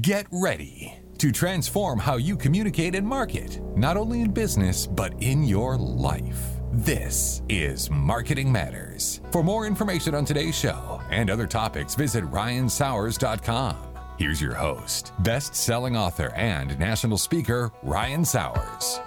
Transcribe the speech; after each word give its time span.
Get 0.00 0.26
ready 0.32 0.92
to 1.18 1.30
transform 1.30 2.00
how 2.00 2.16
you 2.16 2.36
communicate 2.36 2.96
and 2.96 3.06
market, 3.06 3.60
not 3.76 3.96
only 3.96 4.20
in 4.20 4.32
business, 4.32 4.84
but 4.84 5.14
in 5.22 5.44
your 5.44 5.76
life. 5.76 6.42
This 6.72 7.42
is 7.48 7.88
Marketing 7.88 8.50
Matters. 8.50 9.20
For 9.30 9.44
more 9.44 9.64
information 9.64 10.16
on 10.16 10.24
today's 10.24 10.58
show 10.58 11.00
and 11.10 11.30
other 11.30 11.46
topics, 11.46 11.94
visit 11.94 12.24
ryansowers.com. 12.24 13.76
Here's 14.18 14.40
your 14.40 14.54
host, 14.54 15.12
best 15.20 15.54
selling 15.54 15.96
author 15.96 16.32
and 16.34 16.76
national 16.80 17.18
speaker, 17.18 17.70
Ryan 17.84 18.24
Sowers. 18.24 18.98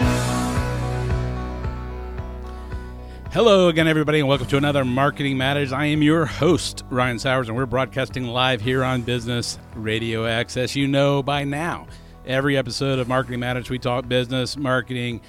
Hello 3.32 3.68
again, 3.68 3.88
everybody, 3.88 4.18
and 4.18 4.28
welcome 4.28 4.48
to 4.48 4.58
another 4.58 4.84
Marketing 4.84 5.38
Matters. 5.38 5.72
I 5.72 5.86
am 5.86 6.02
your 6.02 6.26
host, 6.26 6.84
Ryan 6.90 7.20
Sowers, 7.20 7.48
and 7.48 7.56
we're 7.56 7.68
broadcasting 7.68 8.24
live 8.24 8.60
here 8.60 8.84
on 8.84 9.04
Business 9.04 9.60
Radio 9.76 10.24
X. 10.24 10.58
As 10.58 10.76
you 10.76 10.88
know 10.88 11.22
by 11.22 11.44
now, 11.44 11.86
every 12.26 12.58
episode 12.58 12.98
of 12.98 13.08
Marketing 13.08 13.40
Matters, 13.40 13.70
we 13.70 13.78
talk 13.78 14.08
business, 14.08 14.58
marketing, 14.58 15.22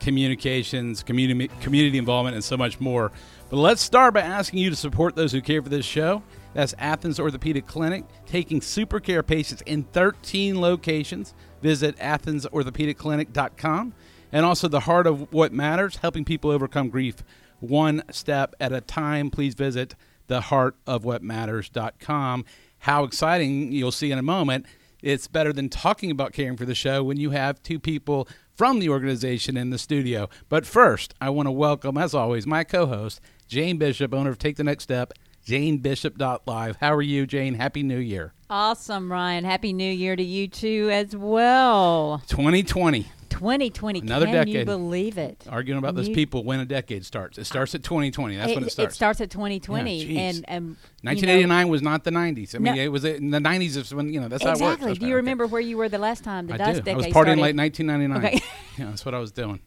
communications, 0.00 1.04
community, 1.04 1.46
community 1.60 1.96
involvement, 1.96 2.34
and 2.34 2.42
so 2.42 2.56
much 2.56 2.80
more. 2.80 3.12
But 3.50 3.58
let's 3.58 3.82
start 3.82 4.14
by 4.14 4.22
asking 4.22 4.58
you 4.58 4.70
to 4.70 4.76
support 4.76 5.14
those 5.14 5.30
who 5.30 5.40
care 5.40 5.62
for 5.62 5.68
this 5.68 5.86
show. 5.86 6.24
That's 6.54 6.74
Athens 6.76 7.20
Orthopedic 7.20 7.68
Clinic, 7.68 8.04
taking 8.26 8.60
super 8.62 8.98
care 8.98 9.22
patients 9.22 9.62
in 9.64 9.84
13 9.84 10.60
locations. 10.60 11.34
Visit 11.62 11.96
AthensOrthopedicClinic.com. 11.98 13.94
And 14.32 14.44
also, 14.44 14.66
the 14.66 14.80
heart 14.80 15.06
of 15.06 15.32
what 15.32 15.52
matters, 15.52 15.98
helping 15.98 16.24
people 16.24 16.50
overcome 16.50 16.88
grief 16.88 17.22
one 17.60 18.02
step 18.10 18.54
at 18.60 18.72
a 18.72 18.80
time. 18.80 19.30
Please 19.30 19.54
visit 19.54 19.94
theheartofwhatmatters.com. 20.28 22.44
How 22.78 23.04
exciting 23.04 23.72
you'll 23.72 23.92
see 23.92 24.12
in 24.12 24.18
a 24.18 24.22
moment. 24.22 24.66
It's 25.02 25.28
better 25.28 25.52
than 25.52 25.68
talking 25.68 26.10
about 26.10 26.32
caring 26.32 26.56
for 26.56 26.64
the 26.64 26.74
show 26.74 27.04
when 27.04 27.18
you 27.18 27.30
have 27.30 27.62
two 27.62 27.78
people 27.78 28.26
from 28.56 28.78
the 28.78 28.88
organization 28.88 29.56
in 29.56 29.70
the 29.70 29.78
studio. 29.78 30.28
But 30.48 30.66
first, 30.66 31.14
I 31.20 31.30
want 31.30 31.46
to 31.46 31.52
welcome, 31.52 31.98
as 31.98 32.14
always, 32.14 32.46
my 32.46 32.64
co 32.64 32.86
host, 32.86 33.20
Jane 33.46 33.76
Bishop, 33.76 34.14
owner 34.14 34.30
of 34.30 34.38
Take 34.38 34.56
the 34.56 34.64
Next 34.64 34.84
Step, 34.84 35.12
janebishop.live. 35.46 36.76
How 36.76 36.94
are 36.94 37.02
you, 37.02 37.26
Jane? 37.26 37.54
Happy 37.54 37.82
New 37.82 37.98
Year. 37.98 38.32
Awesome, 38.48 39.10
Ryan. 39.10 39.44
Happy 39.44 39.72
New 39.72 39.92
Year 39.92 40.16
to 40.16 40.22
you 40.22 40.48
too 40.48 40.88
as 40.90 41.16
well. 41.16 42.22
2020. 42.28 43.06
2020. 43.38 44.00
Another 44.00 44.26
Can 44.26 44.34
decade. 44.34 44.54
you 44.54 44.64
believe 44.64 45.18
it? 45.18 45.44
Arguing 45.48 45.78
about 45.78 45.94
those 45.96 46.08
people 46.08 46.44
when 46.44 46.60
a 46.60 46.64
decade 46.64 47.04
starts. 47.04 47.36
It 47.36 47.44
starts 47.44 47.74
at 47.74 47.82
2020. 47.82 48.36
That's 48.36 48.54
when 48.54 48.64
it 48.64 48.70
starts. 48.70 48.94
It 48.94 48.96
starts 48.96 49.20
at 49.20 49.30
2020, 49.30 50.04
Yeah, 50.04 50.20
and 50.20 50.44
and 50.48 50.64
you 50.68 50.76
1989 51.02 51.68
was 51.68 51.82
not 51.82 52.04
the 52.04 52.10
90s. 52.10 52.54
I 52.54 52.58
mean, 52.58 52.76
No. 52.76 52.82
it 52.82 52.88
was 52.88 53.04
in 53.04 53.30
the 53.30 53.38
90s 53.40 53.76
is 53.76 53.94
when 53.94 54.12
you 54.12 54.20
know 54.20 54.28
that's 54.28 54.42
know, 54.44 54.50
how 54.50 54.56
it 54.56 54.60
works. 54.60 54.74
exactly. 54.82 54.98
Do 54.98 55.06
you 55.08 55.16
remember 55.16 55.46
where 55.46 55.60
you 55.60 55.76
were 55.76 55.88
the 55.88 55.98
last 55.98 56.22
time 56.24 56.46
the 56.46 56.54
Okay. 56.54 56.64
dust 56.64 56.80
I 56.80 56.84
do. 56.84 56.90
I 56.92 56.94
was 56.94 57.06
partying 57.06 57.10
started? 57.10 57.38
late 57.40 57.56
1999. 57.56 58.24
Okay. 58.24 58.44
yeah, 58.78 58.90
that's 58.90 59.04
what 59.04 59.14
I 59.14 59.18
was 59.18 59.32
doing. 59.32 59.60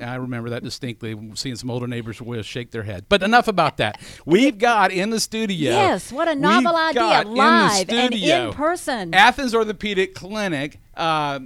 I 0.00 0.14
remember 0.14 0.48
that 0.50 0.62
distinctly. 0.62 1.14
Seeing 1.34 1.56
some 1.56 1.70
older 1.70 1.86
neighbors 1.86 2.22
will 2.22 2.40
shake 2.42 2.70
their 2.70 2.84
head. 2.84 3.04
But 3.10 3.22
enough 3.22 3.48
about 3.48 3.76
that. 3.76 4.00
We've 4.24 4.56
got 4.56 4.92
in 4.92 5.10
the 5.10 5.20
studio. 5.20 5.72
Yes, 5.72 6.10
what 6.10 6.26
a 6.26 6.34
novel 6.34 6.72
we've 6.72 6.80
idea! 6.96 7.02
got 7.02 7.26
in 7.26 7.34
Live 7.34 7.90
and 7.90 8.14
in 8.14 8.52
person. 8.54 9.12
Athens 9.12 9.54
Orthopedic 9.54 10.14
Clinic. 10.14 10.78
Uh, 10.96 11.40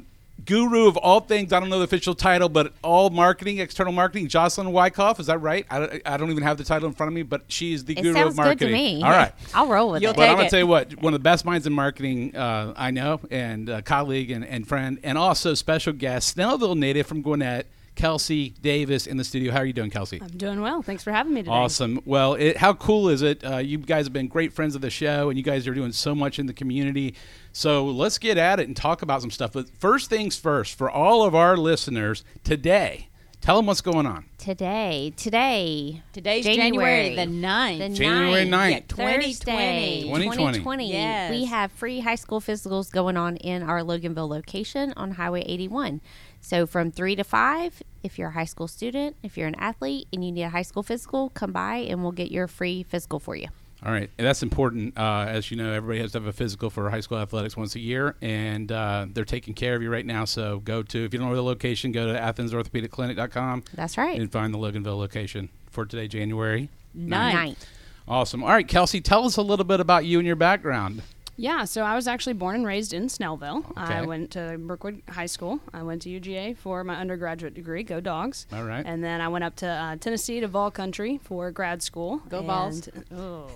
Guru 0.44 0.88
of 0.88 0.96
all 0.96 1.20
things, 1.20 1.52
I 1.52 1.60
don't 1.60 1.68
know 1.70 1.78
the 1.78 1.84
official 1.84 2.14
title, 2.14 2.48
but 2.48 2.72
all 2.82 3.10
marketing, 3.10 3.58
external 3.58 3.92
marketing, 3.92 4.28
Jocelyn 4.28 4.72
Wyckoff, 4.72 5.20
is 5.20 5.26
that 5.26 5.38
right? 5.38 5.64
I 5.70 5.78
don't, 5.78 6.02
I 6.04 6.16
don't 6.16 6.30
even 6.30 6.42
have 6.42 6.58
the 6.58 6.64
title 6.64 6.88
in 6.88 6.94
front 6.94 7.08
of 7.08 7.14
me, 7.14 7.22
but 7.22 7.42
she 7.48 7.72
is 7.72 7.84
the 7.84 7.98
It 7.98 8.02
guru 8.02 8.26
of 8.26 8.36
marketing. 8.36 8.58
good 8.58 8.66
to 8.66 8.72
me. 8.72 9.02
All 9.02 9.10
right. 9.10 9.32
I'll 9.54 9.68
roll 9.68 9.90
with 9.92 10.02
You'll 10.02 10.12
it. 10.12 10.16
But 10.16 10.28
I'm 10.28 10.36
gonna 10.36 10.50
tell 10.50 10.58
you 10.58 10.66
what, 10.66 11.00
one 11.00 11.14
of 11.14 11.20
the 11.20 11.24
best 11.24 11.44
minds 11.44 11.66
in 11.66 11.72
marketing 11.72 12.34
uh, 12.36 12.74
I 12.76 12.90
know, 12.90 13.20
and 13.30 13.68
a 13.68 13.82
colleague 13.82 14.30
and, 14.30 14.44
and 14.44 14.66
friend, 14.66 14.98
and 15.02 15.16
also 15.16 15.54
special 15.54 15.92
guest, 15.92 16.36
Snellville 16.36 16.76
native 16.76 17.06
from 17.06 17.22
Gwinnett, 17.22 17.66
Kelsey 17.94 18.50
Davis 18.60 19.06
in 19.06 19.16
the 19.16 19.24
studio. 19.24 19.52
How 19.52 19.58
are 19.58 19.64
you 19.64 19.72
doing, 19.72 19.90
Kelsey? 19.90 20.20
I'm 20.20 20.28
doing 20.36 20.60
well. 20.60 20.82
Thanks 20.82 21.02
for 21.04 21.12
having 21.12 21.32
me 21.34 21.42
today. 21.42 21.52
Awesome. 21.52 22.00
Well, 22.04 22.34
it, 22.34 22.56
how 22.56 22.74
cool 22.74 23.08
is 23.08 23.22
it? 23.22 23.44
Uh, 23.44 23.58
you 23.58 23.78
guys 23.78 24.06
have 24.06 24.12
been 24.12 24.28
great 24.28 24.52
friends 24.52 24.74
of 24.74 24.80
the 24.80 24.90
show, 24.90 25.28
and 25.28 25.38
you 25.38 25.44
guys 25.44 25.66
are 25.68 25.74
doing 25.74 25.92
so 25.92 26.14
much 26.14 26.38
in 26.38 26.46
the 26.46 26.52
community. 26.52 27.14
So 27.52 27.86
let's 27.86 28.18
get 28.18 28.36
at 28.36 28.58
it 28.60 28.66
and 28.66 28.76
talk 28.76 29.02
about 29.02 29.20
some 29.20 29.30
stuff. 29.30 29.52
But 29.52 29.70
first 29.78 30.10
things 30.10 30.36
first, 30.36 30.76
for 30.76 30.90
all 30.90 31.22
of 31.24 31.34
our 31.34 31.56
listeners 31.56 32.24
today, 32.42 33.08
tell 33.40 33.56
them 33.56 33.66
what's 33.66 33.80
going 33.80 34.06
on. 34.06 34.24
Today, 34.38 35.12
today, 35.16 36.02
Today's 36.12 36.44
January, 36.44 37.14
January 37.14 37.14
the 37.14 37.46
9th. 37.46 37.78
the 37.78 37.88
January 37.94 38.44
9th. 38.44 38.70
Yeah, 38.70 38.80
2020. 38.88 40.02
2020. 40.02 40.36
2020. 40.36 40.92
Yes. 40.92 41.30
We 41.30 41.44
have 41.46 41.72
free 41.72 42.00
high 42.00 42.14
school 42.16 42.40
physicals 42.40 42.90
going 42.90 43.16
on 43.16 43.36
in 43.36 43.62
our 43.62 43.80
Loganville 43.80 44.28
location 44.28 44.92
on 44.96 45.12
Highway 45.12 45.42
81. 45.46 46.00
So 46.44 46.66
from 46.66 46.90
3 46.90 47.16
to 47.16 47.24
5, 47.24 47.82
if 48.02 48.18
you're 48.18 48.28
a 48.28 48.32
high 48.32 48.44
school 48.44 48.68
student, 48.68 49.16
if 49.22 49.38
you're 49.38 49.48
an 49.48 49.54
athlete 49.54 50.08
and 50.12 50.22
you 50.22 50.30
need 50.30 50.42
a 50.42 50.50
high 50.50 50.60
school 50.60 50.82
physical, 50.82 51.30
come 51.30 51.52
by 51.52 51.76
and 51.76 52.02
we'll 52.02 52.12
get 52.12 52.30
your 52.30 52.48
free 52.48 52.82
physical 52.82 53.18
for 53.18 53.34
you. 53.34 53.48
All 53.82 53.90
right, 53.90 54.10
and 54.18 54.26
that's 54.26 54.42
important. 54.42 54.96
Uh, 54.96 55.24
as 55.26 55.50
you 55.50 55.56
know, 55.56 55.72
everybody 55.72 56.00
has 56.00 56.12
to 56.12 56.18
have 56.18 56.26
a 56.26 56.34
physical 56.34 56.68
for 56.68 56.90
high 56.90 57.00
school 57.00 57.18
athletics 57.18 57.56
once 57.56 57.76
a 57.76 57.80
year, 57.80 58.14
and 58.20 58.70
uh, 58.70 59.06
they're 59.08 59.24
taking 59.24 59.54
care 59.54 59.74
of 59.74 59.80
you 59.80 59.90
right 59.90 60.04
now. 60.04 60.26
So 60.26 60.58
go 60.58 60.82
to, 60.82 61.04
if 61.04 61.14
you 61.14 61.18
don't 61.18 61.30
know 61.30 61.34
the 61.34 61.42
location, 61.42 61.92
go 61.92 62.12
to 62.12 62.18
AthensOrthopedicClinic.com 62.18 63.64
That's 63.72 63.96
right. 63.96 64.20
and 64.20 64.30
find 64.30 64.52
the 64.52 64.58
Loganville 64.58 64.98
location 64.98 65.48
for 65.70 65.86
today, 65.86 66.08
January. 66.08 66.68
Ninth. 66.92 67.34
Ninth. 67.34 67.66
Awesome. 68.06 68.42
All 68.42 68.50
right, 68.50 68.68
Kelsey, 68.68 69.00
tell 69.00 69.24
us 69.24 69.38
a 69.38 69.42
little 69.42 69.64
bit 69.64 69.80
about 69.80 70.04
you 70.04 70.18
and 70.18 70.26
your 70.26 70.36
background. 70.36 71.00
Yeah, 71.36 71.64
so 71.64 71.82
I 71.82 71.94
was 71.94 72.06
actually 72.06 72.34
born 72.34 72.54
and 72.56 72.66
raised 72.66 72.92
in 72.92 73.06
Snellville. 73.06 73.64
I 73.76 74.02
went 74.02 74.30
to 74.32 74.56
Brookwood 74.58 75.02
High 75.08 75.26
School. 75.26 75.60
I 75.72 75.82
went 75.82 76.02
to 76.02 76.08
UGA 76.08 76.56
for 76.56 76.84
my 76.84 76.96
undergraduate 76.96 77.54
degree. 77.54 77.82
Go 77.82 78.00
Dogs! 78.00 78.46
All 78.52 78.64
right. 78.64 78.84
And 78.86 79.02
then 79.02 79.20
I 79.20 79.28
went 79.28 79.44
up 79.44 79.56
to 79.56 79.66
uh, 79.66 79.96
Tennessee 79.96 80.40
to 80.40 80.48
Vol 80.48 80.70
Country 80.70 81.18
for 81.24 81.50
grad 81.50 81.82
school. 81.82 82.18
Go 82.28 82.42
Vols. 82.42 82.88
and, 82.88 83.04
Oh. 83.12 83.48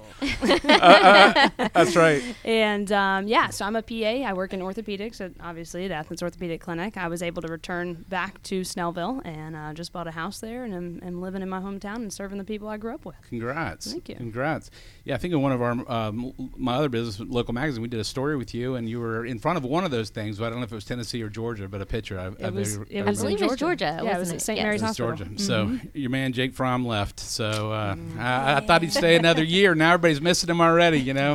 That's 1.72 1.96
right. 1.96 2.22
And 2.44 2.90
um, 2.92 3.28
yeah, 3.28 3.50
so 3.50 3.64
I'm 3.64 3.76
a 3.76 3.82
PA. 3.82 3.94
I 3.94 4.32
work 4.32 4.52
in 4.52 4.60
orthopedics, 4.60 5.20
at, 5.20 5.32
obviously 5.40 5.84
at 5.84 5.90
Athens 5.90 6.22
Orthopedic 6.22 6.60
Clinic. 6.60 6.96
I 6.96 7.08
was 7.08 7.22
able 7.22 7.42
to 7.42 7.48
return 7.48 8.04
back 8.08 8.42
to 8.44 8.62
Snellville 8.62 9.24
and 9.24 9.54
uh, 9.56 9.72
just 9.74 9.92
bought 9.92 10.06
a 10.06 10.12
house 10.12 10.40
there, 10.40 10.64
and 10.64 10.74
am, 10.74 11.00
am 11.04 11.20
living 11.20 11.42
in 11.42 11.48
my 11.48 11.60
hometown 11.60 11.96
and 11.96 12.12
serving 12.12 12.38
the 12.38 12.44
people 12.44 12.68
I 12.68 12.76
grew 12.76 12.94
up 12.94 13.04
with. 13.04 13.16
Congrats. 13.28 13.90
Thank 13.92 14.08
you. 14.08 14.16
Congrats. 14.16 14.70
Yeah, 15.04 15.14
I 15.14 15.18
think 15.18 15.32
in 15.32 15.40
one 15.42 15.52
of 15.52 15.62
our 15.62 15.72
um, 15.90 16.32
my 16.56 16.74
other 16.74 16.88
business, 16.88 17.20
local 17.20 17.54
magazine, 17.54 17.67
we 17.80 17.88
did 17.88 17.98
a 17.98 18.04
story 18.04 18.36
with 18.36 18.54
you, 18.54 18.76
and 18.76 18.88
you 18.88 19.00
were 19.00 19.26
in 19.26 19.38
front 19.40 19.58
of 19.58 19.64
one 19.64 19.84
of 19.84 19.90
those 19.90 20.10
things. 20.10 20.38
But 20.38 20.46
I 20.46 20.50
don't 20.50 20.58
know 20.60 20.64
if 20.64 20.70
it 20.72 20.74
was 20.76 20.84
Tennessee 20.84 21.20
or 21.22 21.28
Georgia, 21.28 21.66
but 21.68 21.80
a 21.80 21.86
picture. 21.86 22.18
I, 22.20 22.26
I 22.26 22.48
It 22.48 22.54
was, 22.54 22.78
maybe- 22.78 22.94
it 22.94 23.00
I 23.06 23.10
was 23.10 23.20
believe 23.20 23.42
it 23.42 23.48
was 23.50 23.56
Georgia, 23.58 24.00
Yeah, 24.04 24.16
it 24.16 24.18
was 24.20 24.32
at? 24.32 24.40
St. 24.42 24.56
Yes. 24.56 24.62
Mary's 24.64 24.82
It 24.82 24.84
was 24.84 24.96
Hospital. 24.98 25.26
Georgia. 25.26 25.42
So 25.42 25.78
your 25.94 26.10
man 26.10 26.32
Jake 26.32 26.54
Fromm 26.54 26.86
left. 26.86 27.18
So 27.20 27.72
uh, 27.72 27.96
I, 28.18 28.56
I 28.56 28.60
thought 28.60 28.82
he'd 28.82 28.92
stay 28.92 29.16
another 29.16 29.42
year. 29.42 29.74
Now 29.74 29.94
everybody's 29.94 30.20
missing 30.20 30.48
him 30.50 30.60
already. 30.60 31.00
You 31.00 31.14
know, 31.14 31.34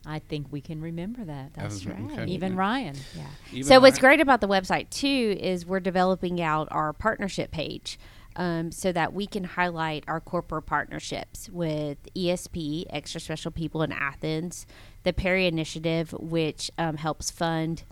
I 0.06 0.18
think 0.18 0.46
we 0.50 0.60
can 0.60 0.80
remember 0.80 1.24
that. 1.24 1.52
That's 1.54 1.84
right. 1.84 2.10
Okay. 2.12 2.26
Even 2.26 2.56
Ryan. 2.56 2.96
Yeah. 3.14 3.26
Even 3.52 3.64
so 3.64 3.80
what's 3.80 3.98
great 3.98 4.20
about 4.20 4.40
the 4.40 4.48
website 4.48 4.88
too 4.90 5.36
is 5.38 5.66
we're 5.66 5.80
developing 5.80 6.40
out 6.40 6.68
our 6.70 6.92
partnership 6.92 7.50
page. 7.50 7.98
Um, 8.36 8.70
so 8.70 8.92
that 8.92 9.12
we 9.12 9.26
can 9.26 9.42
highlight 9.42 10.04
our 10.06 10.20
corporate 10.20 10.64
partnerships 10.64 11.50
with 11.50 11.98
ESP, 12.14 12.84
Extra 12.88 13.20
Special 13.20 13.50
People 13.50 13.82
in 13.82 13.90
Athens, 13.90 14.66
the 15.02 15.12
Perry 15.12 15.48
Initiative, 15.48 16.12
which 16.12 16.70
um, 16.78 16.96
helps 16.96 17.32
fund 17.32 17.82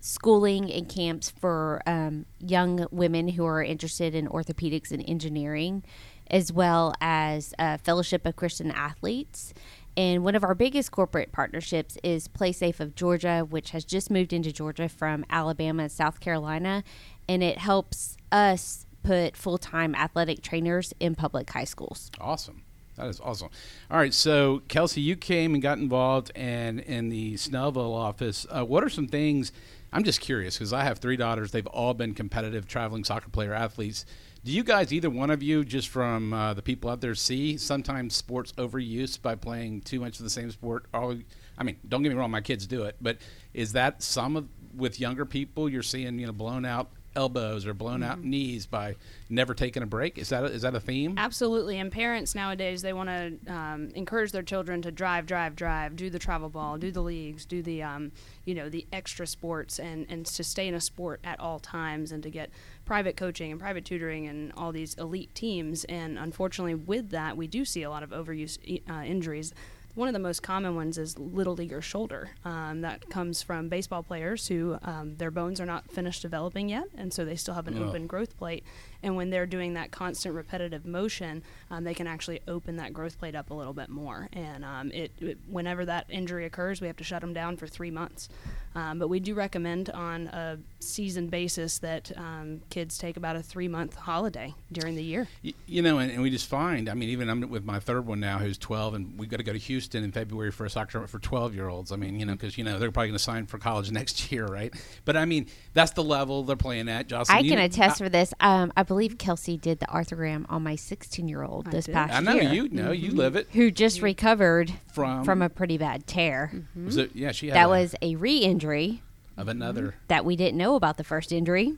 schooling 0.00 0.70
and 0.70 0.86
camps 0.86 1.30
for 1.30 1.80
um, 1.86 2.26
young 2.38 2.86
women 2.90 3.28
who 3.28 3.44
are 3.46 3.62
interested 3.62 4.14
in 4.14 4.28
orthopedics 4.28 4.90
and 4.90 5.02
engineering, 5.08 5.82
as 6.30 6.52
well 6.52 6.94
as 7.00 7.54
uh, 7.58 7.78
Fellowship 7.78 8.26
of 8.26 8.36
Christian 8.36 8.70
Athletes. 8.70 9.54
And 9.96 10.24
one 10.24 10.34
of 10.34 10.42
our 10.42 10.54
biggest 10.54 10.90
corporate 10.90 11.32
partnerships 11.32 11.96
is 12.02 12.26
PlaySafe 12.28 12.80
of 12.80 12.94
Georgia, 12.94 13.46
which 13.48 13.70
has 13.70 13.84
just 13.84 14.10
moved 14.10 14.32
into 14.32 14.52
Georgia 14.52 14.88
from 14.88 15.24
Alabama 15.30 15.84
and 15.84 15.92
South 15.92 16.20
Carolina. 16.20 16.82
And 17.28 17.42
it 17.42 17.58
helps 17.58 18.16
us 18.32 18.86
put 19.02 19.36
full 19.36 19.58
time 19.58 19.94
athletic 19.94 20.42
trainers 20.42 20.92
in 20.98 21.14
public 21.14 21.48
high 21.50 21.64
schools. 21.64 22.10
Awesome. 22.20 22.62
That 22.96 23.08
is 23.08 23.20
awesome. 23.20 23.48
All 23.90 23.98
right, 23.98 24.14
so 24.14 24.62
Kelsey, 24.68 25.00
you 25.00 25.16
came 25.16 25.54
and 25.54 25.62
got 25.62 25.78
involved 25.78 26.30
and 26.36 26.78
in 26.80 27.08
the 27.08 27.34
Snellville 27.34 27.94
office. 27.94 28.46
Uh, 28.48 28.64
what 28.64 28.84
are 28.84 28.88
some 28.88 29.08
things? 29.08 29.52
I'm 29.92 30.04
just 30.04 30.20
curious 30.20 30.56
because 30.56 30.72
I 30.72 30.84
have 30.84 30.98
three 30.98 31.16
daughters. 31.16 31.50
They've 31.50 31.66
all 31.66 31.94
been 31.94 32.14
competitive 32.14 32.66
traveling 32.66 33.04
soccer 33.04 33.30
player 33.30 33.52
athletes. 33.52 34.06
Do 34.44 34.52
you 34.52 34.62
guys, 34.62 34.92
either 34.92 35.08
one 35.08 35.30
of 35.30 35.42
you, 35.42 35.64
just 35.64 35.88
from 35.88 36.34
uh, 36.34 36.52
the 36.52 36.60
people 36.60 36.90
out 36.90 37.00
there, 37.00 37.14
see 37.14 37.56
sometimes 37.56 38.14
sports 38.14 38.52
overuse 38.58 39.20
by 39.20 39.36
playing 39.36 39.80
too 39.80 40.00
much 40.00 40.18
of 40.18 40.24
the 40.24 40.28
same 40.28 40.50
sport? 40.50 40.84
I 40.92 41.62
mean, 41.62 41.76
don't 41.88 42.02
get 42.02 42.10
me 42.10 42.14
wrong, 42.14 42.30
my 42.30 42.42
kids 42.42 42.66
do 42.66 42.82
it, 42.82 42.96
but 43.00 43.16
is 43.54 43.72
that 43.72 44.02
some 44.02 44.36
of 44.36 44.46
with 44.76 45.00
younger 45.00 45.24
people 45.24 45.66
you're 45.66 45.82
seeing, 45.82 46.18
you 46.18 46.26
know, 46.26 46.32
blown 46.32 46.66
out 46.66 46.90
elbows 47.16 47.66
or 47.66 47.74
blown 47.74 48.02
out 48.02 48.18
Mm-hmm. 48.18 48.30
knees 48.30 48.66
by 48.66 48.96
never 49.28 49.54
taking 49.54 49.82
a 49.82 49.86
break? 49.86 50.18
Is 50.18 50.28
that 50.28 50.44
a, 50.44 50.46
is 50.46 50.62
that 50.62 50.74
a 50.74 50.80
theme? 50.80 51.14
Absolutely, 51.16 51.78
and 51.78 51.90
parents 51.90 52.34
nowadays 52.34 52.82
they 52.82 52.92
want 52.92 53.08
to 53.08 53.52
um, 53.52 53.90
encourage 53.94 54.32
their 54.32 54.42
children 54.42 54.82
to 54.82 54.90
drive, 54.90 55.26
drive, 55.26 55.56
drive, 55.56 55.96
do 55.96 56.10
the 56.10 56.18
travel 56.18 56.48
ball, 56.48 56.78
do 56.78 56.90
the 56.90 57.00
leagues, 57.02 57.44
do 57.44 57.62
the 57.62 57.82
um, 57.82 58.12
you 58.44 58.54
know 58.54 58.68
the 58.68 58.86
extra 58.92 59.26
sports, 59.26 59.78
and 59.78 60.06
and 60.08 60.26
to 60.26 60.44
stay 60.44 60.68
in 60.68 60.74
a 60.74 60.80
sport 60.80 61.20
at 61.24 61.38
all 61.40 61.58
times, 61.58 62.12
and 62.12 62.22
to 62.22 62.30
get 62.30 62.50
private 62.84 63.16
coaching 63.16 63.50
and 63.50 63.60
private 63.60 63.84
tutoring 63.84 64.26
and 64.26 64.52
all 64.56 64.70
these 64.72 64.94
elite 64.94 65.34
teams. 65.34 65.84
And 65.84 66.18
unfortunately, 66.18 66.74
with 66.74 67.10
that, 67.10 67.36
we 67.36 67.46
do 67.46 67.64
see 67.64 67.82
a 67.82 67.90
lot 67.90 68.02
of 68.02 68.10
overuse 68.10 68.58
uh, 68.90 69.02
injuries. 69.04 69.54
One 69.94 70.08
of 70.08 70.12
the 70.12 70.18
most 70.18 70.42
common 70.42 70.74
ones 70.74 70.98
is 70.98 71.18
little 71.18 71.54
leaguer 71.54 71.80
shoulder. 71.80 72.30
Um, 72.44 72.80
that 72.80 73.08
comes 73.10 73.42
from 73.42 73.68
baseball 73.68 74.02
players 74.02 74.48
who 74.48 74.76
um, 74.82 75.16
their 75.18 75.30
bones 75.30 75.60
are 75.60 75.66
not 75.66 75.88
finished 75.90 76.22
developing 76.22 76.68
yet, 76.68 76.86
and 76.96 77.12
so 77.12 77.24
they 77.24 77.36
still 77.36 77.54
have 77.54 77.68
an 77.68 77.76
Ugh. 77.76 77.88
open 77.88 78.08
growth 78.08 78.36
plate. 78.36 78.64
And 79.04 79.14
when 79.16 79.30
they're 79.30 79.46
doing 79.46 79.74
that 79.74 79.90
constant 79.92 80.34
repetitive 80.34 80.84
motion, 80.84 81.42
um, 81.70 81.84
they 81.84 81.94
can 81.94 82.06
actually 82.08 82.40
open 82.48 82.76
that 82.76 82.92
growth 82.92 83.18
plate 83.18 83.36
up 83.36 83.50
a 83.50 83.54
little 83.54 83.72
bit 83.74 83.88
more. 83.90 84.28
And 84.32 84.64
um, 84.64 84.90
it, 84.90 85.12
it, 85.20 85.38
whenever 85.48 85.84
that 85.84 86.06
injury 86.08 86.46
occurs, 86.46 86.80
we 86.80 86.86
have 86.88 86.96
to 86.96 87.04
shut 87.04 87.20
them 87.20 87.32
down 87.34 87.56
for 87.56 87.66
three 87.68 87.90
months. 87.92 88.28
Um, 88.76 88.98
but 88.98 89.06
we 89.06 89.20
do 89.20 89.34
recommend 89.34 89.88
on 89.90 90.26
a 90.28 90.58
season 90.80 91.28
basis 91.28 91.78
that 91.78 92.10
um, 92.16 92.60
kids 92.70 92.98
take 92.98 93.16
about 93.16 93.36
a 93.36 93.42
three 93.42 93.68
month 93.68 93.94
holiday 93.94 94.52
during 94.72 94.96
the 94.96 95.02
year. 95.04 95.28
Y- 95.44 95.52
You 95.66 95.80
know, 95.82 95.98
and, 95.98 96.10
and 96.10 96.20
we 96.22 96.28
just 96.30 96.48
find, 96.48 96.88
I 96.88 96.94
mean, 96.94 97.08
even 97.10 97.28
I'm 97.28 97.48
with 97.50 97.64
my 97.64 97.78
third 97.78 98.04
one 98.06 98.18
now 98.18 98.38
who's 98.38 98.58
12, 98.58 98.94
and 98.94 99.18
we've 99.18 99.28
got 99.28 99.36
to 99.36 99.44
go 99.44 99.52
to 99.52 99.58
Houston 99.58 100.02
in 100.02 100.10
February 100.10 100.50
for 100.50 100.64
a 100.66 100.70
soccer 100.70 100.90
tournament 100.92 101.10
for 101.12 101.20
12 101.20 101.54
year 101.54 101.68
olds. 101.68 101.92
I 101.92 101.96
mean, 101.96 102.18
you 102.18 102.26
know, 102.26 102.32
because, 102.32 102.58
you 102.58 102.64
know, 102.64 102.78
they're 102.80 102.90
probably 102.90 103.08
going 103.10 103.18
to 103.18 103.22
sign 103.22 103.46
for 103.46 103.58
college 103.58 103.90
next 103.92 104.32
year, 104.32 104.46
right? 104.46 104.74
But 105.04 105.16
I 105.16 105.24
mean, 105.24 105.46
that's 105.72 105.92
the 105.92 106.02
level 106.02 106.42
they're 106.42 106.56
playing 106.56 106.88
at. 106.88 107.06
Jocelyn, 107.06 107.36
I 107.38 107.40
you 107.42 107.50
can 107.50 107.58
know- 107.60 107.66
attest 107.66 107.98
for 107.98 108.08
this. 108.08 108.34
Um, 108.40 108.72
I 108.76 108.82
believe 108.82 108.93
Kelsey 109.18 109.56
did 109.56 109.80
the 109.80 109.86
arthrogram 109.86 110.46
on 110.48 110.62
my 110.62 110.76
16 110.76 111.28
year 111.28 111.42
old 111.42 111.66
this 111.70 111.86
did. 111.86 111.92
past 111.94 112.12
I, 112.14 112.16
I 112.16 112.20
know 112.20 112.34
year. 112.34 112.52
you 112.52 112.68
know, 112.68 112.92
you 112.92 113.10
live 113.12 113.36
it. 113.36 113.48
Who 113.52 113.70
just 113.70 114.00
recovered 114.02 114.72
From- 114.92 115.24
from 115.24 115.42
a 115.42 115.48
pretty 115.48 115.78
bad 115.78 116.06
tear. 116.06 116.64
Was 116.84 116.96
it- 116.96 117.10
yeah, 117.14 117.32
she 117.32 117.48
had 117.48 117.56
That 117.56 117.66
a- 117.66 117.68
was 117.68 117.94
a 118.02 118.16
re 118.16 118.38
injury 118.38 119.02
of 119.36 119.48
another. 119.48 119.94
that 120.08 120.24
we 120.24 120.36
didn't 120.36 120.58
know 120.58 120.74
about 120.76 120.96
the 120.96 121.04
first 121.04 121.32
injury. 121.32 121.74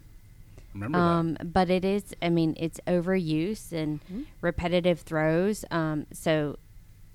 Remember 0.74 0.98
Um, 0.98 1.38
but 1.42 1.70
it 1.70 1.84
is, 1.86 2.14
I 2.20 2.28
mean, 2.28 2.54
it's 2.58 2.78
overuse 2.86 3.72
and 3.72 4.00
repetitive 4.42 5.00
throws. 5.00 5.64
Um, 5.70 6.06
so 6.12 6.58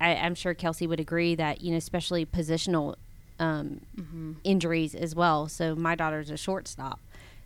I, 0.00 0.16
I'm 0.16 0.34
sure 0.34 0.52
Kelsey 0.52 0.86
would 0.88 0.98
agree 0.98 1.36
that, 1.36 1.60
you 1.62 1.70
know, 1.70 1.76
especially 1.76 2.26
positional 2.26 2.96
um, 3.38 3.80
injuries 4.44 4.94
as 4.94 5.14
well. 5.14 5.48
So 5.48 5.74
my 5.76 5.94
daughter's 5.94 6.30
a 6.30 6.36
shortstop. 6.36 7.00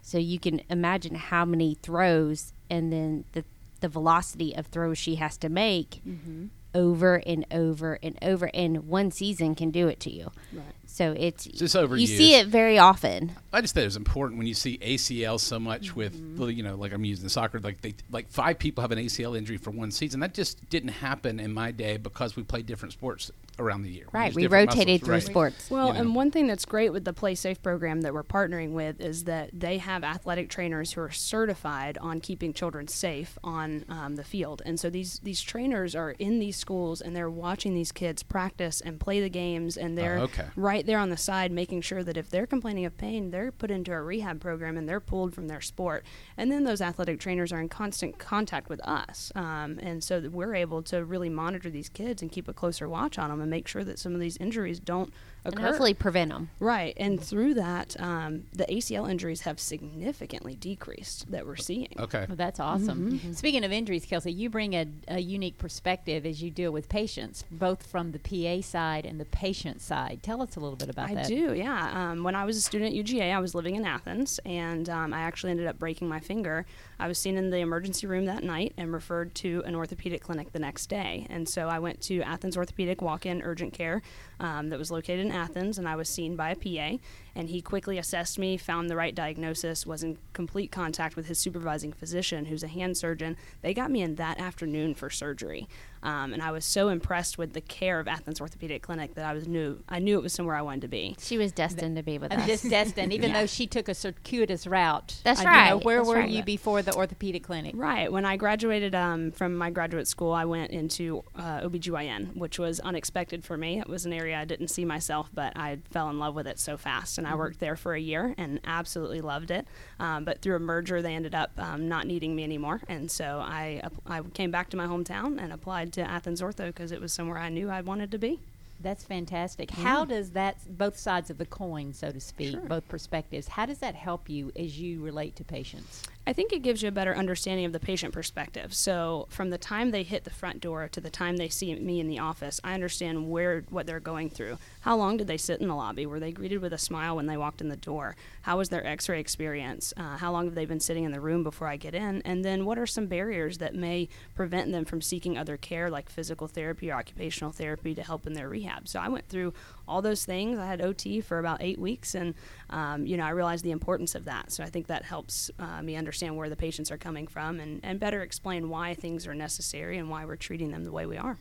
So 0.06 0.18
you 0.18 0.38
can 0.38 0.60
imagine 0.70 1.16
how 1.16 1.44
many 1.44 1.74
throws 1.74 2.52
and 2.70 2.92
then 2.92 3.24
the, 3.32 3.44
the 3.80 3.88
velocity 3.88 4.54
of 4.54 4.68
throws 4.68 4.98
she 4.98 5.16
has 5.16 5.36
to 5.38 5.48
make 5.48 6.00
mm-hmm. 6.06 6.46
over 6.76 7.16
and 7.26 7.44
over 7.50 7.98
and 8.04 8.16
over. 8.22 8.48
And 8.54 8.86
one 8.86 9.10
season 9.10 9.56
can 9.56 9.72
do 9.72 9.88
it 9.88 9.98
to 10.00 10.12
you. 10.12 10.30
Right. 10.52 10.64
So 10.96 11.12
it's, 11.14 11.44
just 11.44 11.74
you 11.74 12.06
see 12.06 12.36
it 12.36 12.46
very 12.46 12.78
often. 12.78 13.32
I 13.52 13.60
just 13.60 13.74
thought 13.74 13.82
it 13.82 13.84
was 13.84 13.96
important 13.96 14.38
when 14.38 14.46
you 14.46 14.54
see 14.54 14.78
ACL 14.78 15.38
so 15.38 15.58
much 15.58 15.94
with, 15.94 16.14
Mm-hmm. 16.14 16.36
the- 16.44 16.54
you 16.54 16.62
know, 16.62 16.74
like 16.76 16.92
I'm 16.94 17.04
using 17.04 17.28
soccer, 17.28 17.60
like 17.60 17.82
they, 17.82 17.94
like 18.10 18.30
five 18.30 18.58
people 18.58 18.80
have 18.80 18.92
an 18.92 18.98
ACL 18.98 19.36
injury 19.36 19.58
for 19.58 19.70
one 19.70 19.90
season. 19.90 20.20
That 20.20 20.32
just 20.32 20.68
didn't 20.70 20.88
happen 20.90 21.38
in 21.38 21.52
my 21.52 21.70
day 21.70 21.98
because 21.98 22.34
we 22.34 22.44
played 22.44 22.64
different 22.64 22.92
sports 22.94 23.30
around 23.58 23.82
the 23.82 23.90
year. 23.90 24.06
Right. 24.12 24.26
used 24.26 24.36
We 24.36 24.46
rotated 24.46 24.86
muscles, 24.86 25.00
through 25.00 25.14
right. 25.14 25.22
sports. 25.22 25.70
Well, 25.70 25.88
You 25.88 25.92
know. 25.94 26.00
and 26.00 26.14
one 26.14 26.30
thing 26.30 26.46
that's 26.46 26.64
great 26.64 26.92
with 26.94 27.04
the 27.04 27.12
Play 27.12 27.34
Safe 27.34 27.62
program 27.62 28.00
that 28.02 28.14
we're 28.14 28.22
partnering 28.22 28.72
with 28.72 28.98
is 29.00 29.24
that 29.24 29.50
they 29.52 29.76
have 29.78 30.02
athletic 30.04 30.48
trainers 30.48 30.92
who 30.92 31.00
are 31.02 31.10
certified 31.10 31.98
on 31.98 32.20
keeping 32.20 32.52
children 32.54 32.88
safe 32.88 33.36
on 33.44 33.84
um, 33.90 34.16
the 34.16 34.24
field, 34.24 34.62
and 34.64 34.78
so 34.80 34.88
these 34.90 35.18
these 35.22 35.40
trainers 35.42 35.94
are 35.94 36.12
in 36.12 36.38
these 36.38 36.56
schools 36.56 37.00
and 37.00 37.14
they're 37.16 37.30
watching 37.30 37.74
these 37.74 37.92
kids 37.92 38.22
practice 38.22 38.80
and 38.80 38.98
play 39.00 39.20
the 39.20 39.28
games, 39.30 39.76
and 39.76 39.96
they're 39.98 40.18
Oh, 40.18 40.22
okay. 40.24 40.46
right 40.56 40.85
there 40.86 40.98
on 40.98 41.10
the 41.10 41.16
side 41.16 41.52
making 41.52 41.82
sure 41.82 42.02
that 42.02 42.16
if 42.16 42.30
they're 42.30 42.46
complaining 42.46 42.84
of 42.84 42.96
pain, 42.96 43.30
they're 43.30 43.52
put 43.52 43.70
into 43.70 43.92
a 43.92 44.00
rehab 44.00 44.40
program 44.40 44.76
and 44.76 44.88
they're 44.88 45.00
pulled 45.00 45.34
from 45.34 45.48
their 45.48 45.60
sport, 45.60 46.04
and 46.36 46.50
then 46.50 46.64
those 46.64 46.80
athletic 46.80 47.20
trainers 47.20 47.52
are 47.52 47.60
in 47.60 47.68
constant 47.68 48.18
contact 48.18 48.68
with 48.68 48.80
us, 48.86 49.32
um, 49.34 49.78
and 49.82 50.02
so 50.02 50.20
we're 50.30 50.54
able 50.54 50.82
to 50.82 51.04
really 51.04 51.28
monitor 51.28 51.70
these 51.70 51.88
kids 51.88 52.22
and 52.22 52.32
keep 52.32 52.48
a 52.48 52.52
closer 52.52 52.88
watch 52.88 53.18
on 53.18 53.30
them 53.30 53.40
and 53.40 53.50
make 53.50 53.68
sure 53.68 53.84
that 53.84 53.98
some 53.98 54.14
of 54.14 54.20
these 54.20 54.36
injuries 54.38 54.80
don't 54.80 55.12
And 55.54 55.58
hopefully 55.58 55.94
prevent 55.94 56.30
them. 56.30 56.50
Right, 56.60 56.94
and 56.96 57.22
through 57.22 57.54
that, 57.54 57.98
um, 58.00 58.44
the 58.52 58.64
ACL 58.66 59.10
injuries 59.10 59.42
have 59.42 59.60
significantly 59.60 60.54
decreased 60.54 61.30
that 61.30 61.46
we're 61.46 61.56
seeing. 61.56 61.94
Okay. 61.98 62.24
Well, 62.28 62.36
that's 62.36 62.60
awesome. 62.60 63.34
Speaking 63.34 63.64
of 63.64 63.72
injuries, 63.72 64.04
Kelsey, 64.06 64.32
you 64.32 64.50
bring 64.50 64.74
a, 64.74 64.86
a 65.08 65.20
unique 65.20 65.58
perspective 65.58 66.26
as 66.26 66.42
you 66.42 66.50
deal 66.50 66.72
with 66.72 66.88
patients, 66.88 67.44
both 67.50 67.86
from 67.86 68.12
the 68.12 68.18
PA 68.18 68.62
side 68.62 69.06
and 69.06 69.20
the 69.20 69.24
patient 69.26 69.80
side. 69.80 70.20
Tell 70.22 70.42
us 70.42 70.56
a 70.56 70.60
little 70.60 70.76
bit 70.76 70.88
about 70.88 71.10
I 71.10 71.14
that. 71.14 71.26
I 71.26 71.28
do, 71.28 71.54
yeah. 71.54 72.10
Um, 72.10 72.22
when 72.22 72.34
I 72.34 72.44
was 72.44 72.56
a 72.56 72.60
student 72.60 72.96
at 72.96 73.04
UGA, 73.04 73.34
I 73.34 73.38
was 73.38 73.54
living 73.54 73.76
in 73.76 73.84
Athens, 73.84 74.40
and 74.44 74.88
um, 74.88 75.12
I 75.12 75.20
actually 75.20 75.50
ended 75.50 75.66
up 75.66 75.78
breaking 75.78 76.08
my 76.08 76.20
finger. 76.20 76.66
I 76.98 77.08
was 77.08 77.18
seen 77.18 77.36
in 77.36 77.50
the 77.50 77.58
emergency 77.58 78.06
room 78.06 78.24
that 78.26 78.42
night 78.42 78.72
and 78.76 78.92
referred 78.92 79.34
to 79.36 79.62
an 79.66 79.74
orthopedic 79.74 80.22
clinic 80.22 80.52
the 80.52 80.58
next 80.58 80.86
day. 80.86 81.26
And 81.28 81.48
so 81.48 81.68
I 81.68 81.78
went 81.78 82.00
to 82.02 82.22
Athens 82.22 82.56
Orthopedic 82.56 83.02
Walk-In 83.02 83.42
Urgent 83.42 83.72
Care 83.72 84.02
um, 84.40 84.68
that 84.70 84.78
was 84.78 84.90
located 84.90 85.26
in 85.26 85.32
Athens, 85.32 85.78
and 85.78 85.88
I 85.88 85.96
was 85.96 86.08
seen 86.08 86.36
by 86.36 86.50
a 86.50 86.56
PA. 86.56 86.98
And 87.36 87.50
he 87.50 87.60
quickly 87.60 87.98
assessed 87.98 88.38
me, 88.38 88.56
found 88.56 88.88
the 88.88 88.96
right 88.96 89.14
diagnosis, 89.14 89.86
was 89.86 90.02
in 90.02 90.16
complete 90.32 90.72
contact 90.72 91.16
with 91.16 91.26
his 91.26 91.38
supervising 91.38 91.92
physician, 91.92 92.46
who's 92.46 92.62
a 92.62 92.68
hand 92.68 92.96
surgeon. 92.96 93.36
They 93.60 93.74
got 93.74 93.90
me 93.90 94.00
in 94.00 94.14
that 94.14 94.40
afternoon 94.40 94.94
for 94.94 95.10
surgery. 95.10 95.68
Um, 96.02 96.32
and 96.32 96.42
I 96.42 96.50
was 96.52 96.64
so 96.64 96.88
impressed 96.88 97.36
with 97.36 97.52
the 97.52 97.60
care 97.60 97.98
of 98.00 98.06
Athens 98.08 98.40
Orthopedic 98.40 98.82
Clinic 98.82 99.14
that 99.16 99.24
I 99.26 99.32
was 99.34 99.46
knew 99.48 99.80
I 99.88 99.98
knew 99.98 100.16
it 100.18 100.22
was 100.22 100.32
somewhere 100.32 100.54
I 100.56 100.62
wanted 100.62 100.82
to 100.82 100.88
be. 100.88 101.16
She 101.18 101.36
was 101.36 101.52
destined 101.52 101.96
to 101.96 102.02
be 102.02 102.16
with 102.16 102.32
I'm 102.32 102.40
us. 102.40 102.46
just 102.46 102.70
destined, 102.70 103.12
even 103.12 103.32
though 103.32 103.46
she 103.46 103.66
took 103.66 103.88
a 103.88 103.94
circuitous 103.94 104.66
route. 104.66 105.16
That's 105.24 105.40
Uh, 105.40 105.42
you 105.42 105.48
know, 105.48 105.52
right, 105.52 105.84
where 105.84 105.96
that's 105.98 106.08
were 106.08 106.14
right. 106.16 106.30
you 106.30 106.42
before 106.42 106.80
the 106.82 106.94
orthopedic 106.94 107.42
clinic? 107.42 107.74
Right. 107.76 108.10
When 108.10 108.24
I 108.24 108.36
graduated 108.36 108.94
um, 108.94 109.32
from 109.32 109.56
my 109.56 109.70
graduate 109.70 110.06
school, 110.06 110.32
I 110.32 110.44
went 110.44 110.70
into 110.70 111.24
uh, 111.34 111.60
OBGYN, 111.60 112.36
which 112.36 112.58
was 112.58 112.78
unexpected 112.80 113.44
for 113.44 113.56
me. 113.56 113.80
It 113.80 113.88
was 113.88 114.06
an 114.06 114.12
area 114.12 114.38
I 114.38 114.44
didn't 114.44 114.68
see 114.68 114.84
myself, 114.84 115.28
but 115.34 115.56
I 115.56 115.78
fell 115.90 116.08
in 116.08 116.18
love 116.18 116.34
with 116.34 116.46
it 116.46 116.58
so 116.60 116.76
fast. 116.76 117.18
And 117.18 117.25
I 117.26 117.34
worked 117.34 117.60
there 117.60 117.76
for 117.76 117.94
a 117.94 118.00
year 118.00 118.34
and 118.38 118.60
absolutely 118.64 119.20
loved 119.20 119.50
it. 119.50 119.66
Um, 119.98 120.24
but 120.24 120.40
through 120.40 120.56
a 120.56 120.60
merger, 120.60 121.02
they 121.02 121.14
ended 121.14 121.34
up 121.34 121.50
um, 121.58 121.88
not 121.88 122.06
needing 122.06 122.34
me 122.34 122.44
anymore. 122.44 122.80
And 122.88 123.10
so 123.10 123.40
I, 123.42 123.82
I 124.06 124.20
came 124.34 124.50
back 124.50 124.70
to 124.70 124.76
my 124.76 124.86
hometown 124.86 125.42
and 125.42 125.52
applied 125.52 125.92
to 125.94 126.02
Athens 126.02 126.40
Ortho 126.40 126.66
because 126.66 126.92
it 126.92 127.00
was 127.00 127.12
somewhere 127.12 127.38
I 127.38 127.48
knew 127.48 127.70
I 127.70 127.80
wanted 127.80 128.10
to 128.12 128.18
be. 128.18 128.40
That's 128.78 129.04
fantastic. 129.04 129.70
How 129.70 130.04
does 130.04 130.30
that, 130.32 130.58
both 130.76 130.98
sides 130.98 131.30
of 131.30 131.38
the 131.38 131.46
coin, 131.46 131.94
so 131.94 132.12
to 132.12 132.20
speak, 132.20 132.68
both 132.68 132.86
perspectives, 132.88 133.48
how 133.48 133.64
does 133.64 133.78
that 133.78 133.94
help 133.94 134.28
you 134.28 134.52
as 134.54 134.78
you 134.78 135.02
relate 135.02 135.34
to 135.36 135.44
patients? 135.44 136.02
I 136.28 136.32
think 136.32 136.52
it 136.52 136.62
gives 136.62 136.82
you 136.82 136.88
a 136.88 136.92
better 136.92 137.14
understanding 137.14 137.66
of 137.66 137.72
the 137.72 137.78
patient 137.78 138.12
perspective. 138.12 138.74
So 138.74 139.28
from 139.30 139.50
the 139.50 139.58
time 139.58 139.92
they 139.92 140.02
hit 140.02 140.24
the 140.24 140.30
front 140.30 140.60
door 140.60 140.88
to 140.88 141.00
the 141.00 141.08
time 141.08 141.36
they 141.36 141.48
see 141.48 141.72
me 141.76 142.00
in 142.00 142.08
the 142.08 142.18
office, 142.18 142.60
I 142.64 142.74
understand 142.74 143.30
where 143.30 143.64
what 143.70 143.86
they're 143.86 144.00
going 144.00 144.30
through. 144.30 144.58
How 144.80 144.96
long 144.96 145.18
did 145.18 145.28
they 145.28 145.36
sit 145.36 145.60
in 145.60 145.68
the 145.68 145.74
lobby? 145.76 146.04
Were 146.04 146.18
they 146.18 146.32
greeted 146.32 146.60
with 146.60 146.72
a 146.72 146.78
smile 146.78 147.14
when 147.14 147.26
they 147.26 147.36
walked 147.36 147.60
in 147.60 147.68
the 147.68 147.76
door? 147.76 148.16
How 148.42 148.58
was 148.58 148.70
their 148.70 148.84
X-ray 148.84 149.20
experience? 149.20 149.94
Uh, 149.96 150.16
how 150.16 150.32
long 150.32 150.46
have 150.46 150.56
they 150.56 150.64
been 150.64 150.80
sitting 150.80 151.04
in 151.04 151.12
the 151.12 151.20
room 151.20 151.44
before 151.44 151.68
I 151.68 151.76
get 151.76 151.94
in? 151.94 152.22
And 152.22 152.44
then 152.44 152.64
what 152.64 152.78
are 152.78 152.86
some 152.86 153.06
barriers 153.06 153.58
that 153.58 153.76
may 153.76 154.08
prevent 154.34 154.72
them 154.72 154.84
from 154.84 155.00
seeking 155.00 155.38
other 155.38 155.56
care, 155.56 155.88
like 155.88 156.10
physical 156.10 156.48
therapy 156.48 156.90
or 156.90 156.94
occupational 156.94 157.52
therapy, 157.52 157.94
to 157.94 158.02
help 158.02 158.26
in 158.26 158.32
their 158.32 158.48
rehab? 158.48 158.88
So 158.88 158.98
I 158.98 159.08
went 159.08 159.28
through 159.28 159.54
all 159.88 160.02
those 160.02 160.24
things. 160.24 160.58
I 160.58 160.66
had 160.66 160.80
OT 160.80 161.20
for 161.20 161.38
about 161.38 161.58
eight 161.60 161.78
weeks, 161.78 162.14
and 162.14 162.34
um, 162.70 163.06
you 163.06 163.16
know 163.16 163.24
I 163.24 163.30
realized 163.30 163.64
the 163.64 163.70
importance 163.70 164.14
of 164.14 164.24
that. 164.24 164.52
So 164.52 164.62
I 164.62 164.66
think 164.66 164.86
that 164.86 165.04
helps 165.04 165.50
uh, 165.58 165.82
me 165.82 165.96
understand 165.96 166.36
where 166.36 166.48
the 166.48 166.56
patients 166.56 166.90
are 166.90 166.98
coming 166.98 167.26
from 167.26 167.60
and, 167.60 167.80
and 167.82 168.00
better 168.00 168.22
explain 168.22 168.68
why 168.68 168.94
things 168.94 169.26
are 169.26 169.34
necessary 169.34 169.98
and 169.98 170.10
why 170.10 170.24
we're 170.24 170.36
treating 170.36 170.70
them 170.70 170.84
the 170.84 170.92
way 170.92 171.06
we 171.06 171.16
are. 171.16 171.38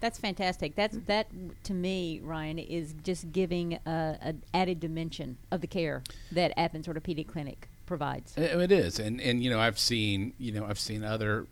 That's 0.00 0.18
fantastic. 0.18 0.76
That's 0.76 0.96
that 1.06 1.28
to 1.64 1.74
me, 1.74 2.20
Ryan, 2.22 2.58
is 2.58 2.94
just 3.02 3.32
giving 3.32 3.74
a, 3.84 4.18
an 4.20 4.42
added 4.54 4.78
dimension 4.80 5.38
of 5.50 5.60
the 5.60 5.66
care 5.66 6.02
that 6.32 6.52
Athens 6.56 6.86
Orthopedic 6.86 7.26
Clinic 7.28 7.68
provides. 7.86 8.36
It 8.36 8.60
it 8.60 8.70
is, 8.70 9.00
and 9.00 9.20
and 9.20 9.42
you 9.42 9.50
know 9.50 9.58
I've 9.58 9.78
seen 9.78 10.34
you 10.38 10.52
know 10.52 10.64
I've 10.64 10.78
seen 10.78 11.02
other 11.02 11.46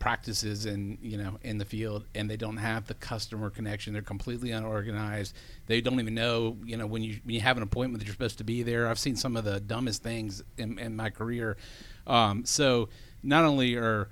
practices 0.00 0.66
in 0.66 0.98
you 1.00 1.16
know 1.16 1.38
in 1.42 1.58
the 1.58 1.64
field, 1.64 2.06
and 2.16 2.28
they 2.28 2.36
don't 2.36 2.56
have 2.56 2.88
the 2.88 2.94
customer 2.94 3.50
connection. 3.50 3.92
They're 3.92 4.02
completely 4.02 4.50
unorganized. 4.50 5.34
They 5.66 5.80
don't 5.80 6.00
even 6.00 6.14
know 6.14 6.56
you 6.64 6.76
know 6.76 6.86
when 6.86 7.02
you 7.02 7.20
when 7.22 7.36
you 7.36 7.40
have 7.42 7.56
an 7.56 7.62
appointment 7.62 8.00
that 8.00 8.06
you're 8.06 8.14
supposed 8.14 8.38
to 8.38 8.44
be 8.44 8.64
there. 8.64 8.88
I've 8.88 8.98
seen 8.98 9.14
some 9.14 9.36
of 9.36 9.44
the 9.44 9.60
dumbest 9.60 10.02
things 10.02 10.42
in, 10.58 10.78
in 10.80 10.96
my 10.96 11.10
career. 11.10 11.56
Um, 12.08 12.44
so 12.44 12.88
not 13.22 13.44
only 13.44 13.76
are 13.76 14.08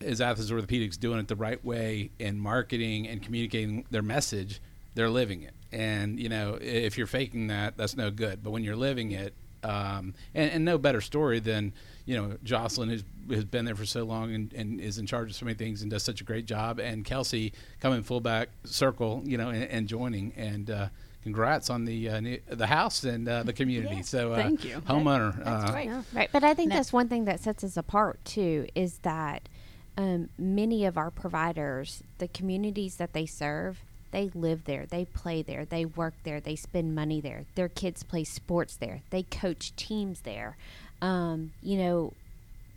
is 0.00 0.20
Athens 0.20 0.50
Orthopedics 0.50 1.00
doing 1.00 1.18
it 1.18 1.26
the 1.26 1.36
right 1.36 1.62
way 1.64 2.10
in 2.18 2.38
marketing 2.38 3.08
and 3.08 3.22
communicating 3.22 3.86
their 3.90 4.02
message, 4.02 4.60
they're 4.94 5.10
living 5.10 5.42
it. 5.42 5.54
And 5.72 6.20
you 6.20 6.28
know, 6.28 6.58
if 6.60 6.98
you're 6.98 7.06
faking 7.06 7.48
that, 7.48 7.76
that's 7.76 7.96
no 7.96 8.10
good. 8.10 8.42
But 8.44 8.50
when 8.50 8.62
you're 8.62 8.76
living 8.76 9.12
it, 9.12 9.34
um, 9.62 10.14
and, 10.34 10.50
and 10.50 10.64
no 10.64 10.78
better 10.78 11.00
story 11.00 11.38
than 11.38 11.72
you 12.10 12.16
know 12.16 12.36
Jocelyn, 12.42 12.88
who's 12.88 13.04
has 13.30 13.44
been 13.44 13.64
there 13.64 13.76
for 13.76 13.86
so 13.86 14.02
long 14.02 14.34
and, 14.34 14.52
and 14.52 14.80
is 14.80 14.98
in 14.98 15.06
charge 15.06 15.30
of 15.30 15.36
so 15.36 15.44
many 15.44 15.56
things 15.56 15.82
and 15.82 15.90
does 15.92 16.02
such 16.02 16.20
a 16.20 16.24
great 16.24 16.44
job, 16.44 16.80
and 16.80 17.04
Kelsey 17.04 17.52
coming 17.78 18.02
full 18.02 18.20
back 18.20 18.48
circle, 18.64 19.22
you 19.24 19.38
know, 19.38 19.50
and, 19.50 19.62
and 19.64 19.86
joining. 19.86 20.32
And 20.36 20.68
uh, 20.68 20.88
congrats 21.22 21.70
on 21.70 21.84
the 21.84 22.08
uh, 22.08 22.18
new, 22.18 22.40
the 22.48 22.66
house 22.66 23.04
and 23.04 23.28
uh, 23.28 23.44
the 23.44 23.52
community. 23.52 24.02
So 24.02 24.32
uh, 24.32 24.36
Thank 24.42 24.64
you. 24.64 24.78
homeowner. 24.80 25.36
That's 25.44 25.70
uh, 25.70 25.72
great. 25.72 25.90
Right, 26.12 26.30
but 26.32 26.42
I 26.42 26.54
think 26.54 26.70
Now- 26.70 26.76
that's 26.76 26.92
one 26.92 27.08
thing 27.08 27.26
that 27.26 27.38
sets 27.38 27.62
us 27.62 27.76
apart 27.76 28.24
too 28.24 28.66
is 28.74 28.98
that 28.98 29.48
um, 29.96 30.30
many 30.36 30.84
of 30.84 30.98
our 30.98 31.12
providers, 31.12 32.02
the 32.18 32.26
communities 32.26 32.96
that 32.96 33.12
they 33.12 33.26
serve, 33.26 33.84
they 34.10 34.30
live 34.34 34.64
there, 34.64 34.86
they 34.86 35.04
play 35.04 35.42
there, 35.42 35.64
they 35.64 35.84
work 35.84 36.14
there, 36.24 36.40
they 36.40 36.56
spend 36.56 36.96
money 36.96 37.20
there. 37.20 37.44
Their 37.54 37.68
kids 37.68 38.02
play 38.02 38.24
sports 38.24 38.74
there, 38.74 39.02
they 39.10 39.22
coach 39.22 39.76
teams 39.76 40.22
there. 40.22 40.56
Um, 41.02 41.52
you 41.62 41.78
know, 41.78 42.12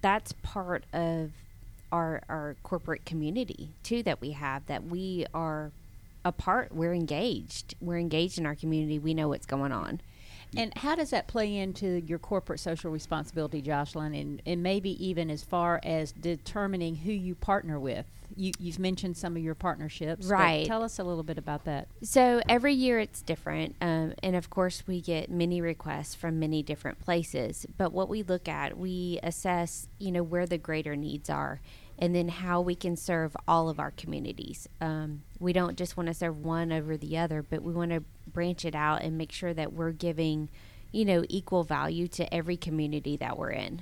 that's 0.01 0.33
part 0.43 0.83
of 0.93 1.31
our 1.91 2.23
our 2.27 2.55
corporate 2.63 3.05
community 3.05 3.69
too 3.83 4.01
that 4.01 4.19
we 4.19 4.31
have 4.31 4.65
that 4.65 4.83
we 4.83 5.25
are 5.33 5.71
a 6.25 6.31
part. 6.31 6.73
We're 6.73 6.93
engaged. 6.93 7.75
We're 7.81 7.99
engaged 7.99 8.39
in 8.39 8.45
our 8.45 8.55
community. 8.55 8.99
We 8.99 9.13
know 9.13 9.27
what's 9.27 9.45
going 9.45 9.71
on. 9.71 10.01
And 10.55 10.75
how 10.77 10.95
does 10.95 11.09
that 11.11 11.27
play 11.27 11.57
into 11.57 12.03
your 12.05 12.19
corporate 12.19 12.59
social 12.59 12.91
responsibility, 12.91 13.61
Jocelyn, 13.61 14.13
and, 14.13 14.41
and 14.45 14.61
maybe 14.61 14.91
even 15.05 15.29
as 15.29 15.43
far 15.43 15.79
as 15.83 16.11
determining 16.11 16.95
who 16.95 17.11
you 17.11 17.35
partner 17.35 17.79
with? 17.79 18.05
You, 18.35 18.51
you've 18.57 18.79
mentioned 18.79 19.15
some 19.15 19.37
of 19.37 19.43
your 19.43 19.53
partnerships. 19.53 20.25
Right. 20.25 20.65
Tell 20.65 20.83
us 20.83 20.97
a 20.97 21.03
little 21.03 21.23
bit 21.23 21.37
about 21.37 21.65
that. 21.65 21.87
So 22.01 22.41
every 22.49 22.73
year 22.73 22.97
it's 22.99 23.21
different, 23.21 23.75
um, 23.79 24.13
and 24.23 24.35
of 24.35 24.49
course 24.49 24.83
we 24.87 25.01
get 25.01 25.29
many 25.29 25.61
requests 25.61 26.15
from 26.15 26.39
many 26.39 26.63
different 26.63 26.99
places. 26.99 27.67
But 27.77 27.93
what 27.93 28.09
we 28.09 28.23
look 28.23 28.47
at, 28.47 28.77
we 28.77 29.19
assess, 29.21 29.87
you 29.99 30.11
know, 30.11 30.23
where 30.23 30.47
the 30.47 30.57
greater 30.57 30.95
needs 30.95 31.29
are, 31.29 31.61
and 32.03 32.13
then 32.13 32.27
how 32.27 32.59
we 32.59 32.75
can 32.75 32.97
serve 32.97 33.33
all 33.47 33.69
of 33.69 33.79
our 33.79 33.91
communities. 33.91 34.67
Um, 34.81 35.23
we 35.39 35.53
don't 35.53 35.77
just 35.77 35.95
want 35.95 36.07
to 36.07 36.13
serve 36.13 36.37
one 36.37 36.69
over 36.69 36.97
the 36.97 37.17
other, 37.17 37.41
but 37.41 37.63
we 37.63 37.71
want 37.71 37.91
to 37.91 38.03
branch 38.27 38.65
it 38.65 38.75
out 38.75 39.01
and 39.03 39.17
make 39.17 39.31
sure 39.31 39.53
that 39.53 39.71
we're 39.71 39.93
giving, 39.93 40.49
you 40.93 41.03
know, 41.03 41.25
equal 41.27 41.63
value 41.63 42.07
to 42.07 42.33
every 42.33 42.55
community 42.55 43.17
that 43.17 43.37
we're 43.37 43.49
in. 43.51 43.81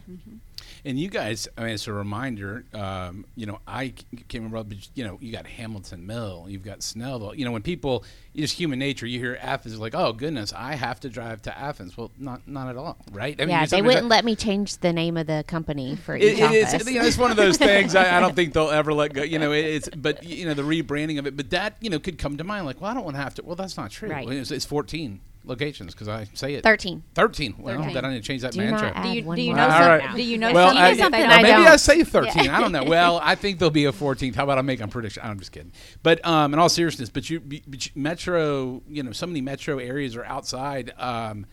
And 0.86 0.98
you 1.00 1.10
guys, 1.10 1.48
I 1.58 1.63
mean, 1.63 1.72
it's 1.74 1.88
a 1.88 1.94
reminder. 1.94 2.63
Um, 2.74 3.25
you 3.36 3.46
know, 3.46 3.60
I 3.68 3.88
c- 3.88 3.94
can't 4.30 4.44
remember, 4.44 4.63
but 4.63 4.77
you 4.96 5.03
know, 5.03 5.18
you 5.22 5.32
got 5.32 5.46
Hamilton 5.46 6.06
Mill, 6.08 6.46
you've 6.48 6.63
got 6.63 6.80
Snellville. 6.80 7.36
You 7.38 7.46
know, 7.46 7.51
when 7.51 7.62
people, 7.63 8.03
it's 8.34 8.51
human 8.53 8.80
nature. 8.80 9.06
You 9.06 9.20
hear 9.20 9.38
Athens, 9.41 9.77
like, 9.80 9.94
oh 9.96 10.13
goodness, 10.13 10.53
I 10.56 10.75
have 10.75 11.00
to 11.01 11.10
drive 11.10 11.41
to 11.44 11.58
Athens. 11.58 11.98
Well, 11.98 12.12
not 12.18 12.48
not 12.48 12.70
at 12.70 12.77
all, 12.77 12.98
right? 13.12 13.36
I 13.39 13.46
mean, 13.46 13.50
yeah, 13.50 13.65
they 13.65 13.82
wouldn't 13.82 14.06
about- 14.06 14.10
let 14.15 14.25
me 14.25 14.36
change 14.36 14.77
the 14.77 14.94
name 14.94 15.18
of 15.18 15.27
the 15.27 15.44
company 15.48 15.96
for 15.98 16.15
It, 16.15 16.24
each 16.24 16.39
it 16.39 16.51
is. 16.51 16.74
office. 16.74 16.89
You 16.89 17.00
know, 17.00 17.06
it's 17.06 17.18
one 17.18 17.32
of 17.32 17.38
those 17.38 17.58
things. 17.70 17.94
I, 17.96 18.18
I 18.18 18.20
don't 18.20 18.36
think 18.36 18.53
they'll 18.53 18.70
ever 18.70 18.94
let 18.94 19.13
go. 19.13 19.24
You 19.24 19.39
know, 19.39 19.51
it, 19.51 19.65
it's 19.65 19.89
but 19.89 20.24
you 20.24 20.46
know 20.46 20.53
the 20.53 20.63
rebranding 20.63 21.20
of 21.20 21.27
it. 21.27 21.36
But 21.36 21.50
that 21.50 21.75
you 21.82 21.89
know 21.89 22.00
could 22.00 22.18
come 22.18 22.38
to 22.38 22.44
mind. 22.44 22.65
Like, 22.65 22.80
well, 22.82 22.89
I 22.89 22.94
don't 22.94 23.03
want 23.03 23.18
to 23.18 23.22
have 23.24 23.36
to. 23.36 23.44
Well, 23.44 23.56
that's 23.56 23.77
not 23.77 23.91
true. 23.91 24.10
Right. 24.10 24.30
It's, 24.30 24.51
it's 24.51 24.65
14 24.65 25.20
locations 25.43 25.93
because 25.93 26.07
I 26.07 26.25
say 26.33 26.55
it. 26.55 26.63
Thirteen. 26.63 27.03
13. 27.15 27.55
Well, 27.57 27.77
Thirteen. 27.77 27.93
then 27.93 28.05
I 28.05 28.10
need 28.13 28.21
to 28.21 28.27
change 28.27 28.41
that 28.41 28.53
Do 28.53 28.60
mantra. 28.60 28.93
not 28.93 29.03
Do 29.03 29.10
you, 29.10 29.36
do 29.36 29.41
you 29.41 29.53
know 29.53 29.63
All 29.63 29.71
some, 29.71 29.81
right. 29.81 30.15
Do 30.15 30.24
you 30.24 30.38
know 30.38 30.53
well, 30.53 30.67
something 30.67 30.83
I, 30.83 30.91
that 30.91 30.98
something 30.98 31.24
I 31.24 31.41
maybe 31.41 31.63
don't. 31.63 31.67
I 31.67 31.75
say 31.77 32.03
13. 32.03 32.50
I 32.50 32.60
don't 32.60 32.71
know. 32.71 32.83
Well, 32.83 33.19
I 33.21 33.36
think 33.36 33.60
there'll 33.60 33.71
be 33.71 33.86
a 33.86 33.91
14th. 33.91 34.36
How 34.36 34.43
about 34.43 34.57
I 34.57 34.62
make 34.62 34.81
a 34.81 34.88
prediction? 34.88 35.24
I'm 35.25 35.39
just 35.39 35.51
kidding. 35.51 35.71
But 36.03 36.25
um, 36.25 36.53
in 36.53 36.60
all 36.60 36.69
seriousness, 36.69 37.10
but 37.10 37.29
you, 37.29 37.39
but 37.39 37.86
you 37.86 37.91
metro, 37.95 38.81
you 38.88 39.03
know, 39.03 39.12
so 39.12 39.25
many 39.27 39.41
metro 39.41 39.79
areas 39.79 40.15
are 40.15 40.25
outside. 40.25 40.93
Um, 40.98 41.45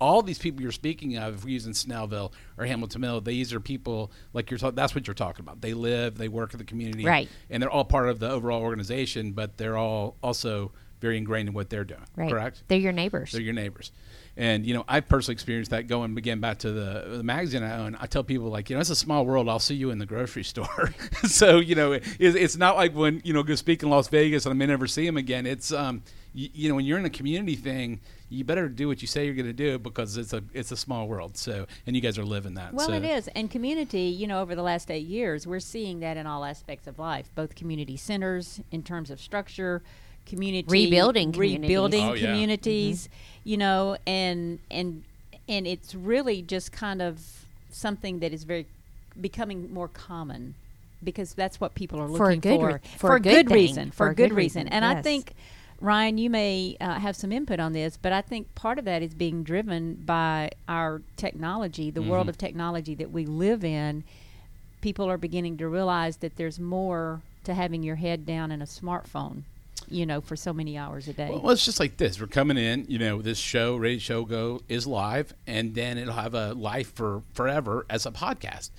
all 0.00 0.22
these 0.22 0.38
people 0.38 0.62
you're 0.62 0.72
speaking 0.72 1.16
of, 1.16 1.36
if 1.36 1.44
we're 1.44 1.50
using 1.50 1.72
Snellville 1.72 2.32
or 2.56 2.66
Hamilton 2.66 3.00
Mill, 3.00 3.20
these 3.20 3.52
are 3.52 3.60
people 3.60 4.12
like 4.32 4.50
you're. 4.50 4.58
talking. 4.58 4.76
that's 4.76 4.94
what 4.94 5.06
you're 5.06 5.14
talking 5.14 5.44
about. 5.44 5.60
They 5.60 5.74
live, 5.74 6.16
they 6.16 6.28
work 6.28 6.52
in 6.52 6.58
the 6.58 6.64
community, 6.64 7.04
Right. 7.04 7.28
And 7.50 7.62
they're 7.62 7.70
all 7.70 7.84
part 7.84 8.08
of 8.08 8.20
the 8.20 8.30
overall 8.30 8.62
organization, 8.62 9.32
but 9.32 9.56
they're 9.56 9.76
all 9.76 10.16
also 10.22 10.72
very 11.00 11.16
ingrained 11.16 11.48
in 11.48 11.54
what 11.54 11.70
they're 11.70 11.84
doing. 11.84 12.04
Right. 12.16 12.30
Correct. 12.30 12.62
They're 12.68 12.78
your 12.78 12.92
neighbors. 12.92 13.32
They're 13.32 13.40
your 13.40 13.54
neighbors. 13.54 13.92
And 14.36 14.64
you 14.64 14.72
know, 14.72 14.84
I 14.86 15.00
personally 15.00 15.34
experienced 15.34 15.72
that 15.72 15.88
going 15.88 16.16
again 16.16 16.40
back 16.40 16.58
to 16.58 16.70
the, 16.70 17.16
the 17.16 17.22
magazine 17.24 17.64
I 17.64 17.76
own. 17.78 17.96
I 18.00 18.06
tell 18.06 18.22
people 18.22 18.48
like, 18.48 18.70
you 18.70 18.76
know, 18.76 18.80
it's 18.80 18.88
a 18.88 18.94
small 18.94 19.26
world. 19.26 19.48
I'll 19.48 19.58
see 19.58 19.74
you 19.74 19.90
in 19.90 19.98
the 19.98 20.06
grocery 20.06 20.44
store. 20.44 20.94
so 21.24 21.58
you 21.58 21.74
know, 21.74 21.92
it, 21.92 22.04
it's 22.18 22.56
not 22.56 22.76
like 22.76 22.94
when 22.94 23.20
you 23.24 23.32
know 23.32 23.42
go 23.42 23.56
speak 23.56 23.82
in 23.82 23.90
Las 23.90 24.06
Vegas 24.08 24.46
and 24.46 24.52
I 24.52 24.56
may 24.56 24.66
never 24.66 24.86
see 24.86 25.06
him 25.06 25.16
again. 25.16 25.44
It's 25.44 25.72
um, 25.72 26.02
you, 26.34 26.48
you 26.52 26.68
know, 26.68 26.76
when 26.76 26.84
you're 26.84 26.98
in 26.98 27.04
a 27.04 27.10
community 27.10 27.56
thing, 27.56 28.00
you 28.28 28.44
better 28.44 28.68
do 28.68 28.86
what 28.86 29.02
you 29.02 29.08
say 29.08 29.24
you're 29.24 29.34
going 29.34 29.46
to 29.46 29.52
do 29.52 29.78
because 29.78 30.16
it's 30.16 30.32
a 30.32 30.42
it's 30.52 30.70
a 30.70 30.76
small 30.76 31.08
world. 31.08 31.36
So 31.36 31.66
and 31.86 31.96
you 31.96 32.02
guys 32.02 32.16
are 32.16 32.24
living 32.24 32.54
that. 32.54 32.74
Well, 32.74 32.86
so. 32.86 32.92
it 32.92 33.04
is. 33.04 33.28
And 33.28 33.50
community, 33.50 34.02
you 34.02 34.28
know, 34.28 34.40
over 34.40 34.54
the 34.54 34.62
last 34.62 34.90
eight 34.90 35.06
years, 35.06 35.48
we're 35.48 35.60
seeing 35.60 36.00
that 36.00 36.16
in 36.16 36.26
all 36.26 36.44
aspects 36.44 36.86
of 36.86 36.98
life, 36.98 37.30
both 37.34 37.54
community 37.54 37.96
centers 37.96 38.60
in 38.70 38.84
terms 38.84 39.10
of 39.10 39.20
structure, 39.20 39.82
community 40.28 40.66
Rebuilding 40.68 41.32
communities. 41.32 41.62
rebuilding 41.68 42.04
Oh, 42.04 42.12
yeah. 42.14 42.26
communities, 42.26 43.08
you 43.44 43.56
know, 43.56 43.96
and 44.06 44.58
and 44.70 45.02
and 45.48 45.66
it's 45.66 45.94
really 45.94 46.42
just 46.42 46.72
kind 46.72 47.00
of 47.02 47.20
something 47.70 48.18
that 48.20 48.32
is 48.32 48.44
very 48.44 48.66
becoming 49.20 49.72
more 49.72 49.88
common 49.88 50.54
because 51.02 51.34
that's 51.34 51.60
what 51.60 51.74
people 51.74 52.00
are 52.00 52.08
For 52.08 52.30
a 52.30 52.34
looking 52.34 52.40
good 52.40 52.60
for 52.60 52.66
re- 52.68 52.80
for 52.98 53.14
a 53.16 53.20
good 53.20 53.48
thing. 53.48 53.54
reason, 53.56 53.90
for, 53.90 54.08
a 54.08 54.14
good, 54.14 54.32
reason. 54.32 54.62
reason, 54.64 54.68
And 54.72 54.84
I 54.84 55.00
think 55.00 55.32
Ryan, 55.80 56.18
you 56.18 56.28
may 56.28 56.76
uh, 56.80 56.98
have 56.98 57.14
some 57.14 57.30
input 57.30 57.60
on 57.60 57.72
this, 57.72 57.96
but 57.96 58.12
I 58.12 58.20
think 58.20 58.52
part 58.56 58.78
of 58.80 58.84
that 58.86 59.00
is 59.00 59.14
being 59.14 59.44
driven 59.44 59.94
by 59.94 60.50
our 60.68 61.02
technology, 61.16 61.90
the 61.90 62.02
world 62.02 62.26
Mhm. 62.26 62.30
of 62.30 62.38
technology 62.38 62.94
that 62.96 63.12
we 63.12 63.24
live 63.26 63.64
in. 63.64 64.02
People 64.80 65.08
are 65.08 65.16
beginning 65.16 65.56
to 65.58 65.68
realize 65.68 66.16
that 66.18 66.34
there's 66.36 66.58
more 66.58 67.20
to 67.44 67.54
having 67.54 67.82
your 67.84 67.96
head 67.96 68.26
down 68.26 68.50
in 68.50 68.60
a 68.60 68.64
smartphone, 68.66 69.42
you 69.88 70.06
know, 70.06 70.20
for 70.20 70.36
so 70.36 70.52
many 70.52 70.76
hours 70.76 71.08
a 71.08 71.12
day. 71.12 71.28
Well, 71.30 71.50
it's 71.50 71.64
just 71.64 71.80
like 71.80 71.96
this. 71.96 72.20
We're 72.20 72.26
coming 72.26 72.56
in, 72.56 72.86
you 72.88 72.98
know, 72.98 73.22
this 73.22 73.38
show, 73.38 73.76
Radio 73.76 73.98
Show 73.98 74.24
Go, 74.24 74.60
is 74.68 74.86
live, 74.86 75.34
and 75.46 75.74
then 75.74 75.98
it'll 75.98 76.14
have 76.14 76.34
a 76.34 76.54
life 76.54 76.94
for 76.94 77.22
forever 77.34 77.86
as 77.88 78.06
a 78.06 78.10
podcast. 78.10 78.70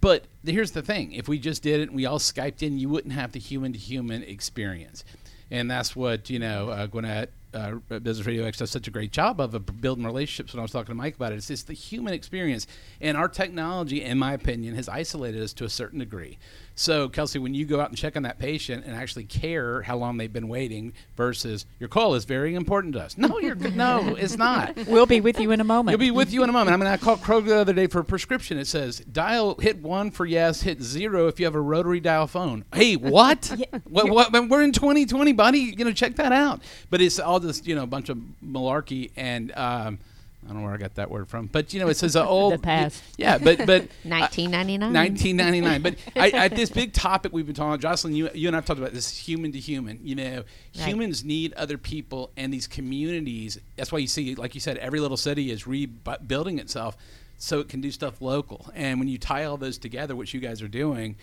But 0.00 0.24
here's 0.44 0.72
the 0.72 0.82
thing 0.82 1.12
if 1.12 1.28
we 1.28 1.38
just 1.38 1.62
did 1.62 1.80
it 1.80 1.88
and 1.88 1.96
we 1.96 2.06
all 2.06 2.18
Skyped 2.18 2.62
in, 2.62 2.78
you 2.78 2.88
wouldn't 2.88 3.14
have 3.14 3.32
the 3.32 3.40
human 3.40 3.72
to 3.72 3.78
human 3.78 4.22
experience. 4.22 5.04
And 5.50 5.70
that's 5.70 5.94
what, 5.94 6.28
you 6.28 6.38
know, 6.38 6.70
uh, 6.70 6.86
Gwinnett 6.86 7.30
uh, 7.56 7.74
Business 8.00 8.26
Radio 8.26 8.44
X 8.44 8.58
does 8.58 8.70
such 8.70 8.86
a 8.86 8.90
great 8.90 9.12
job 9.12 9.40
of, 9.40 9.54
of 9.54 9.80
building 9.80 10.04
relationships. 10.04 10.52
When 10.52 10.60
I 10.60 10.62
was 10.62 10.72
talking 10.72 10.88
to 10.88 10.94
Mike 10.94 11.16
about 11.16 11.32
it, 11.32 11.36
it's 11.36 11.48
just 11.48 11.66
the 11.66 11.72
human 11.72 12.12
experience. 12.12 12.66
And 13.00 13.16
our 13.16 13.28
technology, 13.28 14.02
in 14.02 14.18
my 14.18 14.32
opinion, 14.34 14.74
has 14.74 14.88
isolated 14.88 15.42
us 15.42 15.52
to 15.54 15.64
a 15.64 15.70
certain 15.70 16.00
degree. 16.00 16.38
So, 16.78 17.08
Kelsey, 17.08 17.38
when 17.38 17.54
you 17.54 17.64
go 17.64 17.80
out 17.80 17.88
and 17.88 17.96
check 17.96 18.18
on 18.18 18.24
that 18.24 18.38
patient 18.38 18.84
and 18.84 18.94
actually 18.94 19.24
care 19.24 19.80
how 19.80 19.96
long 19.96 20.18
they've 20.18 20.32
been 20.32 20.46
waiting 20.46 20.92
versus 21.16 21.64
your 21.80 21.88
call 21.88 22.14
is 22.14 22.26
very 22.26 22.54
important 22.54 22.92
to 22.92 23.00
us. 23.00 23.16
No, 23.16 23.40
you're 23.40 23.54
no, 23.54 24.14
it's 24.14 24.36
not. 24.36 24.76
we'll 24.86 25.06
be 25.06 25.22
with 25.22 25.40
you 25.40 25.52
in 25.52 25.62
a 25.62 25.64
moment. 25.64 25.92
You'll 25.92 26.06
be 26.06 26.10
with 26.10 26.34
you 26.34 26.42
in 26.42 26.50
a 26.50 26.52
moment. 26.52 26.74
I 26.74 26.76
mean, 26.76 26.86
I 26.86 26.98
called 26.98 27.20
Kroger 27.20 27.46
the 27.46 27.56
other 27.56 27.72
day 27.72 27.86
for 27.86 28.00
a 28.00 28.04
prescription. 28.04 28.58
It 28.58 28.66
says 28.66 29.00
dial 29.00 29.54
hit 29.54 29.78
one 29.78 30.10
for 30.10 30.26
yes, 30.26 30.60
hit 30.60 30.82
zero 30.82 31.28
if 31.28 31.40
you 31.40 31.46
have 31.46 31.54
a 31.54 31.60
rotary 31.60 31.98
dial 31.98 32.26
phone. 32.26 32.66
Hey, 32.74 32.96
what? 32.96 33.50
what, 33.84 34.10
what? 34.10 34.32
We're 34.32 34.62
in 34.62 34.72
2020, 34.72 35.32
buddy. 35.32 35.74
You 35.78 35.86
know, 35.86 35.92
check 35.92 36.16
that 36.16 36.32
out. 36.32 36.60
But 36.90 37.00
it's 37.00 37.18
all 37.18 37.40
just 37.40 37.66
you 37.66 37.74
know 37.74 37.84
a 37.84 37.88
bunch 37.88 38.10
of 38.10 38.18
malarkey 38.44 39.12
and. 39.16 39.50
Um, 39.56 39.98
I 40.46 40.52
don't 40.52 40.58
know 40.58 40.64
where 40.64 40.74
I 40.74 40.76
got 40.76 40.94
that 40.94 41.10
word 41.10 41.28
from, 41.28 41.46
but 41.46 41.74
you 41.74 41.80
know, 41.80 41.88
it 41.88 41.96
says 41.96 42.14
uh, 42.14 42.24
old. 42.28 42.54
The 42.54 42.58
past. 42.58 43.02
Yeah, 43.18 43.36
but 43.38 43.58
but 43.66 43.88
1999. 44.04 44.92
1999. 44.92 45.82
But 45.82 45.96
I, 46.16 46.44
I, 46.44 46.48
this 46.48 46.70
big 46.70 46.92
topic 46.92 47.32
we've 47.32 47.44
been 47.46 47.54
talking 47.54 47.70
about, 47.70 47.80
Jocelyn, 47.80 48.14
you, 48.14 48.30
you 48.32 48.46
and 48.46 48.56
I've 48.56 48.64
talked 48.64 48.78
about 48.78 48.92
this 48.92 49.10
human 49.10 49.50
to 49.52 49.58
human. 49.58 49.98
You 50.02 50.14
know, 50.14 50.44
Right. 50.78 50.88
humans 50.88 51.24
need 51.24 51.52
other 51.54 51.78
people 51.78 52.30
and 52.36 52.52
these 52.52 52.66
communities. 52.66 53.58
That's 53.76 53.90
why 53.90 53.98
you 53.98 54.06
see, 54.06 54.34
like 54.34 54.54
you 54.54 54.60
said, 54.60 54.76
every 54.78 55.00
little 55.00 55.16
city 55.16 55.50
is 55.50 55.66
rebuilding 55.66 56.58
itself 56.58 56.96
so 57.38 57.60
it 57.60 57.68
can 57.68 57.80
do 57.80 57.90
stuff 57.90 58.20
local. 58.22 58.70
And 58.74 58.98
when 59.00 59.08
you 59.08 59.18
tie 59.18 59.44
all 59.44 59.56
those 59.56 59.78
together, 59.78 60.14
which 60.14 60.32
you 60.34 60.40
guys 60.40 60.62
are 60.62 60.68
doing, 60.68 61.16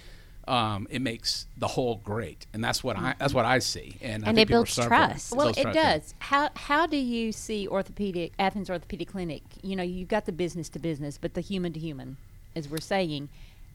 um, 0.47 0.87
it 0.89 1.01
makes 1.01 1.47
the 1.57 1.67
whole 1.67 1.95
great. 2.03 2.45
And 2.53 2.63
that's 2.63 2.83
what 2.83 2.97
I 2.97 3.15
that's 3.19 3.33
what 3.33 3.45
I 3.45 3.59
see. 3.59 3.97
And, 4.01 4.25
I 4.25 4.29
And 4.29 4.35
think 4.37 4.49
it 4.49 4.51
builds 4.51 4.71
starving. 4.71 4.89
trust. 4.89 5.31
Well, 5.35 5.45
builds 5.47 5.57
it 5.59 5.61
trust, 5.63 5.75
yeah. 5.75 5.93
does. 5.99 6.13
How 6.19 6.49
how 6.55 6.85
do 6.87 6.97
you 6.97 7.31
see 7.31 7.67
orthopedic 7.67 8.33
Athens 8.39 8.69
Orthopedic 8.69 9.09
Clinic? 9.09 9.43
You 9.61 9.75
know, 9.75 9.83
you've 9.83 10.09
got 10.09 10.25
the 10.25 10.31
business 10.31 10.69
to 10.69 10.79
business, 10.79 11.17
but 11.17 11.33
the 11.33 11.41
human 11.41 11.73
to 11.73 11.79
human, 11.79 12.17
as 12.55 12.67
we're 12.69 12.79
saying. 12.79 13.29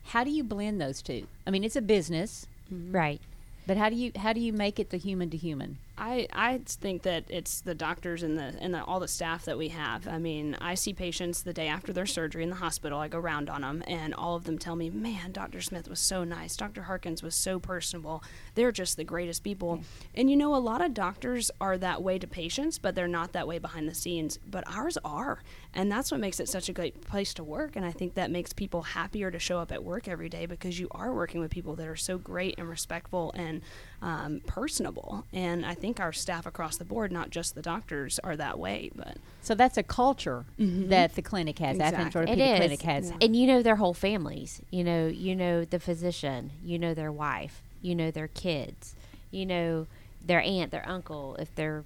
How 0.05 0.25
do 0.25 0.31
you 0.31 0.43
blend 0.43 0.81
those 0.81 1.03
two? 1.03 1.27
I 1.47 1.51
mean, 1.51 1.65
it's 1.65 1.77
a 1.77 1.83
business, 1.83 2.47
Right. 2.71 3.21
but 3.67 3.77
how 3.77 3.91
do 3.91 3.97
you 3.97 4.11
how 4.17 4.33
do 4.33 4.41
you 4.41 4.55
make 4.55 4.79
it 4.81 4.89
the 4.91 4.97
human 4.97 5.29
to 5.31 5.37
human? 5.37 5.77
I, 5.99 6.29
I 6.33 6.61
think 6.65 7.03
that 7.03 7.25
it's 7.29 7.61
the 7.61 7.75
doctors 7.75 8.23
and 8.23 8.39
the 8.39 8.55
and 8.61 8.73
the, 8.73 8.85
all 8.85 9.01
the 9.01 9.09
staff 9.09 9.45
that 9.47 9.59
we 9.59 9.69
have. 9.69 10.07
I 10.07 10.19
mean, 10.19 10.57
I 10.61 10.75
see 10.75 10.93
patients 10.93 11.43
the 11.43 11.53
day 11.53 11.67
after 11.67 11.93
their 11.93 12.07
surgery 12.07 12.45
in 12.45 12.51
the 12.51 12.57
hospital. 12.57 13.01
I 13.01 13.09
go 13.09 13.19
round 13.19 13.51
on 13.51 13.63
them, 13.63 13.83
and 13.87 14.15
all 14.15 14.37
of 14.37 14.45
them 14.45 14.59
tell 14.59 14.77
me, 14.77 14.91
"Man, 14.91 15.33
Dr. 15.33 15.61
Smith 15.61 15.89
was 15.89 15.99
so 15.99 16.23
nice. 16.23 16.57
Dr. 16.57 16.83
Harkins 16.83 17.23
was 17.23 17.35
so 17.35 17.59
personable. 17.59 18.23
They're 18.55 18.73
just 18.73 18.97
the 18.97 19.05
greatest 19.05 19.43
people." 19.43 19.83
And 20.15 20.31
you 20.31 20.37
know, 20.37 20.55
a 20.55 20.57
lot 20.57 20.85
of 20.85 20.95
doctors 20.95 21.51
are 21.61 21.77
that 21.79 22.03
way 22.03 22.19
to 22.19 22.27
patients, 22.27 22.79
but 22.79 22.95
they're 22.95 23.09
not 23.09 23.33
that 23.33 23.49
way 23.49 23.59
behind 23.59 23.89
the 23.89 23.95
scenes. 23.95 24.39
But 24.47 24.65
ours 24.73 24.99
are, 25.05 25.43
and 25.75 25.93
that's 25.93 26.11
what 26.11 26.21
makes 26.21 26.41
it 26.41 26.49
such 26.49 26.69
a 26.69 26.73
great 26.73 27.03
place 27.03 27.35
to 27.35 27.45
work. 27.45 27.77
And 27.77 27.85
I 27.85 27.93
think 27.93 28.15
that 28.15 28.31
makes 28.31 28.53
people 28.53 28.83
happier 28.83 29.31
to 29.31 29.39
show 29.39 29.59
up 29.59 29.71
at 29.71 29.85
work 29.85 30.09
every 30.09 30.29
day 30.29 30.47
because 30.47 30.79
you 30.79 30.89
are 30.93 31.13
working 31.13 31.41
with 31.41 31.51
people 31.51 31.77
that 31.77 31.87
are 31.87 31.97
so 31.97 32.19
great 32.19 32.59
and 32.59 32.69
respectful 32.69 33.33
and 33.37 33.61
um, 34.01 34.41
personable. 34.47 35.25
And 35.33 35.67
I 35.67 35.75
think 35.75 36.01
our 36.01 36.13
staff 36.13 36.47
across 36.47 36.77
the 36.77 36.85
board, 36.85 37.13
not 37.13 37.31
just 37.31 37.55
the 37.55 37.63
doctors, 37.63 38.19
are 38.21 38.37
that 38.37 38.59
way. 38.59 38.91
But 38.95 39.19
So 39.43 39.55
that's 39.55 39.77
a 39.77 39.83
culture 39.83 40.47
that 40.59 41.15
the 41.15 41.23
clinic 41.23 41.59
has. 41.59 41.79
Athens 41.79 42.07
Exactly. 42.09 42.23
It 42.23 42.29
Orthopedic. 42.29 42.57
Clinic 42.57 42.83
has. 42.83 43.13
And 43.21 43.37
you 43.37 43.47
know 43.47 43.63
their 43.63 43.77
whole 43.77 43.95
families. 43.95 44.63
You 44.71 44.85
know, 44.85 45.07
you 45.07 45.37
know 45.37 45.65
the 45.65 45.79
physician, 45.79 46.51
you 46.65 46.79
know 46.79 46.95
their 46.95 47.13
wife, 47.13 47.63
you 47.83 47.95
know 47.95 48.11
their 48.11 48.29
kids, 48.29 48.95
you 49.31 49.45
know 49.45 49.87
their 50.25 50.41
aunt, 50.41 50.71
their 50.71 50.89
uncle, 50.89 51.37
if 51.37 51.55
their 51.55 51.85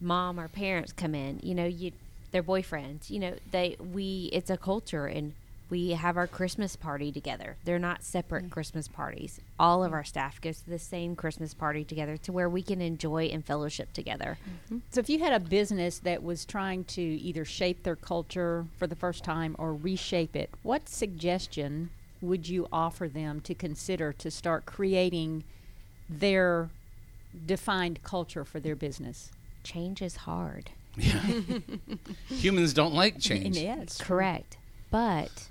mom 0.00 0.38
or 0.38 0.48
parents 0.48 0.92
come 0.92 1.14
in, 1.14 1.40
you 1.42 1.54
know, 1.54 1.66
you 1.66 1.92
their 2.34 2.42
boyfriends, 2.42 3.10
you 3.10 3.20
know, 3.20 3.36
they 3.52 3.76
we 3.78 4.28
it's 4.32 4.50
a 4.50 4.56
culture 4.56 5.06
and 5.06 5.34
we 5.70 5.90
have 5.90 6.16
our 6.16 6.26
Christmas 6.26 6.74
party 6.74 7.12
together. 7.12 7.56
They're 7.64 7.78
not 7.78 8.02
separate 8.02 8.50
Christmas 8.50 8.88
parties. 8.88 9.40
All 9.56 9.84
of 9.84 9.92
our 9.92 10.02
staff 10.02 10.40
goes 10.40 10.60
to 10.62 10.70
the 10.70 10.78
same 10.80 11.14
Christmas 11.14 11.54
party 11.54 11.84
together 11.84 12.16
to 12.18 12.32
where 12.32 12.48
we 12.48 12.60
can 12.60 12.80
enjoy 12.80 13.26
and 13.26 13.44
fellowship 13.44 13.92
together. 13.92 14.36
Mm-hmm. 14.66 14.78
So 14.90 14.98
if 14.98 15.08
you 15.08 15.20
had 15.20 15.32
a 15.32 15.38
business 15.38 16.00
that 16.00 16.24
was 16.24 16.44
trying 16.44 16.84
to 16.84 17.02
either 17.02 17.44
shape 17.44 17.84
their 17.84 17.96
culture 17.96 18.66
for 18.76 18.88
the 18.88 18.96
first 18.96 19.22
time 19.22 19.54
or 19.56 19.72
reshape 19.72 20.34
it, 20.34 20.50
what 20.64 20.88
suggestion 20.88 21.90
would 22.20 22.48
you 22.48 22.66
offer 22.72 23.08
them 23.08 23.40
to 23.42 23.54
consider 23.54 24.12
to 24.12 24.28
start 24.28 24.66
creating 24.66 25.44
their 26.10 26.68
defined 27.46 28.02
culture 28.02 28.44
for 28.44 28.58
their 28.58 28.76
business? 28.76 29.30
Change 29.62 30.02
is 30.02 30.16
hard. 30.16 30.72
Humans 32.28 32.72
don't 32.72 32.94
like 32.94 33.18
change. 33.18 33.58
Yes. 33.58 34.00
Correct. 34.00 34.56
But 34.90 35.48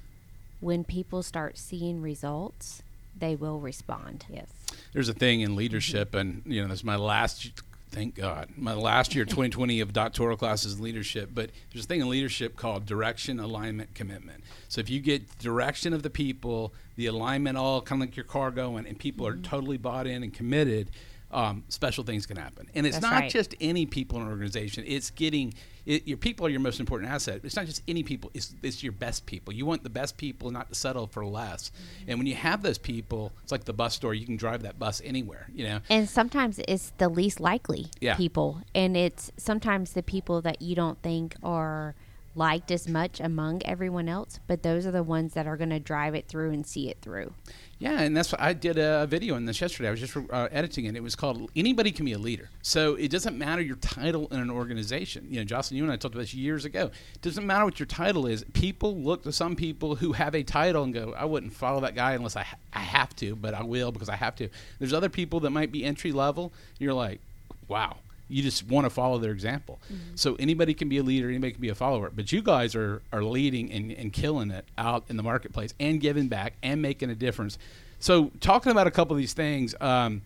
when 0.61 0.83
people 0.83 1.21
start 1.21 1.57
seeing 1.57 2.01
results, 2.01 2.81
they 3.17 3.35
will 3.35 3.59
respond. 3.59 4.25
Yes. 4.29 4.47
there's 4.93 5.09
a 5.09 5.13
thing 5.13 5.41
in 5.41 5.55
leadership, 5.55 6.09
mm-hmm. 6.09 6.17
and 6.17 6.41
you 6.45 6.61
know, 6.61 6.67
this 6.67 6.79
is 6.79 6.83
my 6.83 6.95
last. 6.95 7.51
Thank 7.91 8.15
God, 8.15 8.49
my 8.57 8.73
last 8.73 9.13
year, 9.13 9.23
2020, 9.25 9.79
of 9.79 9.93
doctoral 9.93 10.35
classes 10.35 10.77
in 10.77 10.83
leadership. 10.83 11.29
But 11.31 11.51
there's 11.71 11.85
a 11.85 11.87
thing 11.87 12.01
in 12.01 12.09
leadership 12.09 12.55
called 12.55 12.87
direction, 12.87 13.39
alignment, 13.39 13.93
commitment. 13.93 14.43
So 14.67 14.81
if 14.81 14.89
you 14.89 14.99
get 14.99 15.37
direction 15.37 15.93
of 15.93 16.01
the 16.01 16.09
people, 16.09 16.73
the 16.95 17.05
alignment, 17.05 17.55
all 17.55 17.81
kind 17.81 18.01
of 18.01 18.09
like 18.09 18.17
your 18.17 18.23
car 18.23 18.49
going, 18.49 18.87
and 18.87 18.97
people 18.97 19.27
are 19.27 19.33
mm-hmm. 19.33 19.43
totally 19.43 19.77
bought 19.77 20.07
in 20.07 20.23
and 20.23 20.33
committed, 20.33 20.89
um, 21.33 21.63
special 21.69 22.03
things 22.03 22.25
can 22.25 22.37
happen. 22.37 22.69
And 22.75 22.85
it's 22.85 22.95
That's 22.97 23.03
not 23.11 23.21
right. 23.21 23.31
just 23.31 23.55
any 23.59 23.85
people 23.85 24.17
in 24.19 24.25
an 24.25 24.29
organization. 24.29 24.83
It's 24.87 25.09
getting 25.09 25.53
it, 25.85 26.07
your 26.07 26.17
people 26.17 26.45
are 26.45 26.49
your 26.49 26.61
most 26.61 26.79
important 26.79 27.11
asset. 27.11 27.41
It's 27.43 27.55
not 27.55 27.65
just 27.65 27.81
any 27.87 28.03
people. 28.03 28.31
It's, 28.33 28.55
it's 28.63 28.83
your 28.83 28.93
best 28.93 29.25
people. 29.25 29.53
You 29.53 29.65
want 29.65 29.83
the 29.83 29.89
best 29.89 30.15
people, 30.15 30.49
not 30.49 30.69
to 30.69 30.75
settle 30.75 31.07
for 31.07 31.25
less. 31.25 31.71
And 32.07 32.17
when 32.19 32.27
you 32.27 32.35
have 32.35 32.61
those 32.61 32.77
people, 32.77 33.33
it's 33.43 33.51
like 33.51 33.65
the 33.65 33.73
bus 33.73 33.93
store. 33.93 34.13
You 34.13 34.25
can 34.25 34.37
drive 34.37 34.63
that 34.63 34.79
bus 34.79 35.01
anywhere. 35.03 35.47
You 35.53 35.65
know. 35.65 35.79
And 35.89 36.07
sometimes 36.07 36.59
it's 36.67 36.93
the 36.97 37.09
least 37.09 37.39
likely 37.39 37.87
Yeah. 37.99 38.15
people. 38.15 38.61
And 38.73 38.95
it's 38.95 39.31
sometimes 39.37 39.91
the 39.93 40.03
people 40.03 40.41
that 40.43 40.61
you 40.61 40.75
don't 40.75 41.01
think 41.01 41.35
are 41.43 41.95
liked 42.35 42.71
as 42.71 42.87
much 42.87 43.19
among 43.19 43.61
everyone 43.65 44.09
else, 44.09 44.39
but 44.47 44.63
those 44.63 44.85
are 44.85 44.91
the 44.91 45.03
ones 45.03 45.33
that 45.33 45.47
are 45.47 45.57
going 45.57 45.69
to 45.69 45.79
drive 45.79 46.15
it 46.15 46.27
through 46.27 46.51
and 46.51 46.65
see 46.65 46.89
it 46.89 46.97
through. 47.01 47.33
Yeah, 47.79 47.99
and 47.99 48.15
that's 48.15 48.31
what 48.31 48.39
I 48.39 48.53
did 48.53 48.77
a 48.77 49.05
video 49.05 49.35
on 49.35 49.45
this 49.45 49.59
yesterday. 49.59 49.89
I 49.89 49.91
was 49.91 49.99
just 49.99 50.15
uh, 50.15 50.47
editing 50.51 50.85
it. 50.85 50.95
It 50.95 51.03
was 51.03 51.15
called 51.15 51.51
"Anybody 51.55 51.91
Can 51.91 52.05
Be 52.05 52.13
a 52.13 52.17
Leader." 52.17 52.49
So 52.61 52.95
it 52.95 53.11
doesn't 53.11 53.37
matter 53.37 53.61
your 53.61 53.75
title 53.75 54.27
in 54.31 54.39
an 54.39 54.49
organization. 54.49 55.27
You 55.29 55.39
know, 55.39 55.43
Jocelyn, 55.43 55.77
you 55.77 55.83
and 55.83 55.91
I 55.91 55.97
talked 55.97 56.15
about 56.15 56.21
this 56.21 56.33
years 56.33 56.63
ago. 56.63 56.91
It 57.13 57.21
doesn't 57.21 57.45
matter 57.45 57.65
what 57.65 57.79
your 57.79 57.87
title 57.87 58.25
is. 58.25 58.45
People 58.53 58.95
look 58.95 59.23
to 59.23 59.33
some 59.33 59.55
people 59.55 59.95
who 59.95 60.13
have 60.13 60.33
a 60.33 60.43
title 60.43 60.83
and 60.83 60.93
go, 60.93 61.13
"I 61.17 61.25
wouldn't 61.25 61.53
follow 61.53 61.81
that 61.81 61.93
guy 61.93 62.13
unless 62.13 62.37
I 62.37 62.43
ha- 62.43 62.57
I 62.71 62.79
have 62.79 63.13
to, 63.17 63.35
but 63.35 63.53
I 63.53 63.63
will 63.63 63.91
because 63.91 64.09
I 64.09 64.15
have 64.15 64.35
to." 64.37 64.47
There's 64.79 64.93
other 64.93 65.09
people 65.09 65.41
that 65.41 65.49
might 65.49 65.71
be 65.71 65.83
entry 65.83 66.13
level. 66.13 66.53
You're 66.79 66.93
like, 66.93 67.19
"Wow." 67.67 67.97
You 68.29 68.41
just 68.41 68.67
want 68.67 68.85
to 68.85 68.89
follow 68.89 69.17
their 69.19 69.31
example. 69.31 69.79
So 70.15 70.35
anybody 70.39 70.73
can 70.73 70.89
be 70.89 70.97
a 70.97 71.03
leader, 71.03 71.29
anybody 71.29 71.51
can 71.51 71.61
be 71.61 71.69
a 71.69 71.75
follower. 71.75 72.11
But 72.13 72.31
you 72.31 72.41
guys 72.41 72.75
are, 72.75 73.01
are 73.11 73.23
leading 73.23 73.71
and, 73.71 73.91
and 73.91 74.11
killing 74.13 74.51
it 74.51 74.65
out 74.77 75.03
in 75.09 75.17
the 75.17 75.23
marketplace 75.23 75.73
and 75.79 75.99
giving 75.99 76.27
back 76.27 76.53
and 76.63 76.81
making 76.81 77.09
a 77.09 77.15
difference. 77.15 77.57
So 77.99 78.31
talking 78.39 78.71
about 78.71 78.87
a 78.87 78.91
couple 78.91 79.13
of 79.15 79.19
these 79.19 79.33
things, 79.33 79.75
um, 79.79 80.21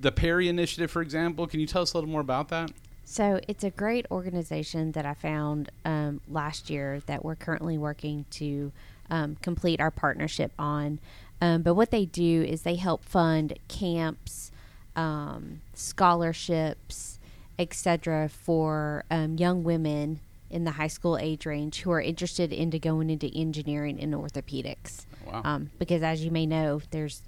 the 0.00 0.12
Perry 0.12 0.48
Initiative, 0.48 0.90
for 0.90 1.02
example, 1.02 1.46
can 1.46 1.60
you 1.60 1.66
tell 1.66 1.82
us 1.82 1.92
a 1.92 1.96
little 1.96 2.10
more 2.10 2.20
about 2.20 2.48
that? 2.48 2.72
So 3.04 3.40
it's 3.46 3.64
a 3.64 3.70
great 3.70 4.06
organization 4.10 4.92
that 4.92 5.06
I 5.06 5.14
found 5.14 5.70
um, 5.84 6.20
last 6.28 6.70
year 6.70 7.00
that 7.06 7.24
we're 7.24 7.34
currently 7.34 7.78
working 7.78 8.24
to 8.32 8.72
um, 9.10 9.36
complete 9.42 9.80
our 9.80 9.90
partnership 9.90 10.52
on. 10.58 10.98
Um, 11.40 11.62
but 11.62 11.74
what 11.74 11.90
they 11.90 12.06
do 12.06 12.42
is 12.42 12.62
they 12.62 12.76
help 12.76 13.04
fund 13.04 13.58
camps, 13.68 14.50
um, 14.96 15.60
scholarships, 15.74 17.13
etc., 17.58 18.28
for 18.28 19.04
um, 19.10 19.36
young 19.36 19.64
women 19.64 20.20
in 20.50 20.64
the 20.64 20.72
high 20.72 20.88
school 20.88 21.18
age 21.18 21.46
range 21.46 21.80
who 21.80 21.90
are 21.90 22.00
interested 22.00 22.52
into 22.52 22.78
going 22.78 23.10
into 23.10 23.26
engineering 23.34 23.98
and 24.00 24.14
orthopedics. 24.14 25.04
Wow. 25.26 25.42
Um, 25.44 25.70
because 25.78 26.02
as 26.02 26.24
you 26.24 26.30
may 26.30 26.46
know, 26.46 26.80
there's 26.90 27.22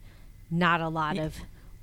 not 0.51 0.81
a 0.81 0.89
lot 0.89 1.19
of 1.19 1.37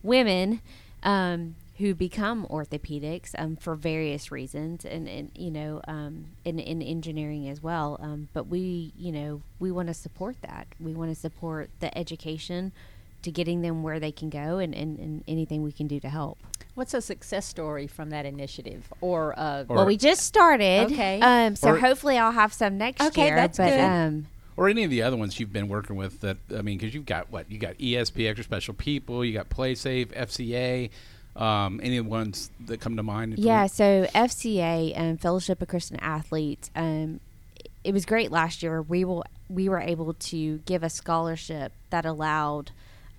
women 0.04 0.62
um, 1.04 1.56
who 1.80 1.96
become 1.96 2.46
orthopedics 2.48 3.32
um, 3.38 3.56
for 3.56 3.76
various 3.76 4.32
reasons, 4.32 4.86
and, 4.86 5.08
and 5.08 5.32
you 5.36 5.52
know, 5.52 5.82
um, 5.88 6.28
in, 6.46 6.60
in 6.60 6.82
engineering 6.82 7.50
as 7.50 7.62
well. 7.62 7.98
Um, 8.02 8.30
but 8.32 8.48
we, 8.48 8.94
you 8.98 9.12
know, 9.12 9.42
we 9.60 9.72
want 9.72 9.88
to 9.88 9.94
support 9.94 10.38
that. 10.44 10.68
We 10.80 10.94
want 10.94 11.12
to 11.12 11.16
support 11.16 11.70
the 11.80 11.96
education 11.98 12.72
to 13.24 13.32
getting 13.32 13.62
them 13.62 13.84
where 13.84 14.00
they 14.00 14.12
can 14.12 14.30
go 14.30 14.60
and, 14.60 14.74
and, 14.74 15.00
and 15.00 15.24
anything 15.28 15.64
we 15.64 15.72
can 15.72 15.88
do 15.88 16.00
to 16.00 16.10
help. 16.10 16.38
What's 16.76 16.94
a 16.94 17.02
success 17.02 17.46
story 17.46 17.88
from 17.88 18.10
that 18.12 18.26
initiative? 18.26 18.92
Or, 19.02 19.38
uh, 19.38 19.66
Or- 19.68 19.78
well, 19.78 19.86
we 19.86 19.98
just 19.98 20.22
started. 20.24 20.92
Okay. 20.92 21.20
Um, 21.22 21.56
so 21.56 21.72
Or- 21.72 21.78
hopefully 21.80 22.18
I'll 22.18 22.32
have 22.32 22.54
some 22.54 22.78
next 22.78 23.02
Okay, 23.02 23.26
year. 23.26 23.34
Okay, 23.34 23.36
that's 23.36 23.58
but 23.58 23.70
good. 23.70 23.80
um 23.80 24.28
or 24.56 24.70
any 24.70 24.84
of 24.84 24.92
the 24.92 25.02
other 25.02 25.18
ones 25.18 25.40
you've 25.40 25.52
been 25.52 25.68
working 25.68 25.96
with 25.96 26.22
that 26.22 26.38
I 26.56 26.62
mean 26.62 26.78
because 26.78 26.94
you've 26.94 27.08
got 27.08 27.32
what 27.32 27.50
you 27.52 27.58
got 27.58 27.76
ESP 27.80 28.28
extra 28.30 28.44
special 28.44 28.76
people 28.76 29.26
you 29.26 29.34
got 29.34 29.50
PlaySafe 29.50 30.08
FCA 30.10 30.92
um, 31.36 31.80
any 31.82 31.98
of 31.98 32.06
the 32.06 32.12
ones 32.12 32.52
that 32.68 32.80
come 32.80 32.96
to 32.98 33.02
mind 33.04 33.40
Yeah, 33.40 33.66
so 33.66 34.06
FCA 34.14 34.94
um, 35.00 35.18
Fellowship 35.18 35.60
of 35.64 35.68
Christian 35.68 35.98
Athletes. 36.00 36.70
Um, 36.76 37.20
it 37.84 37.92
was 37.94 38.06
great 38.06 38.32
last 38.32 38.62
year. 38.62 38.84
We 38.84 39.04
will 39.04 39.24
we 39.50 39.68
were 39.68 39.80
able 39.80 40.14
to 40.14 40.58
give 40.60 40.84
a 40.84 40.90
scholarship 40.90 41.72
that 41.90 42.06
allowed 42.06 42.72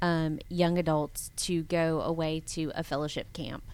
um, 0.05 0.39
young 0.51 0.77
adults 0.77 1.31
to 1.35 1.63
go 1.63 2.03
away 2.03 2.43
to 2.49 2.71
a 2.75 2.85
fellowship 2.85 3.33
camp. 3.33 3.65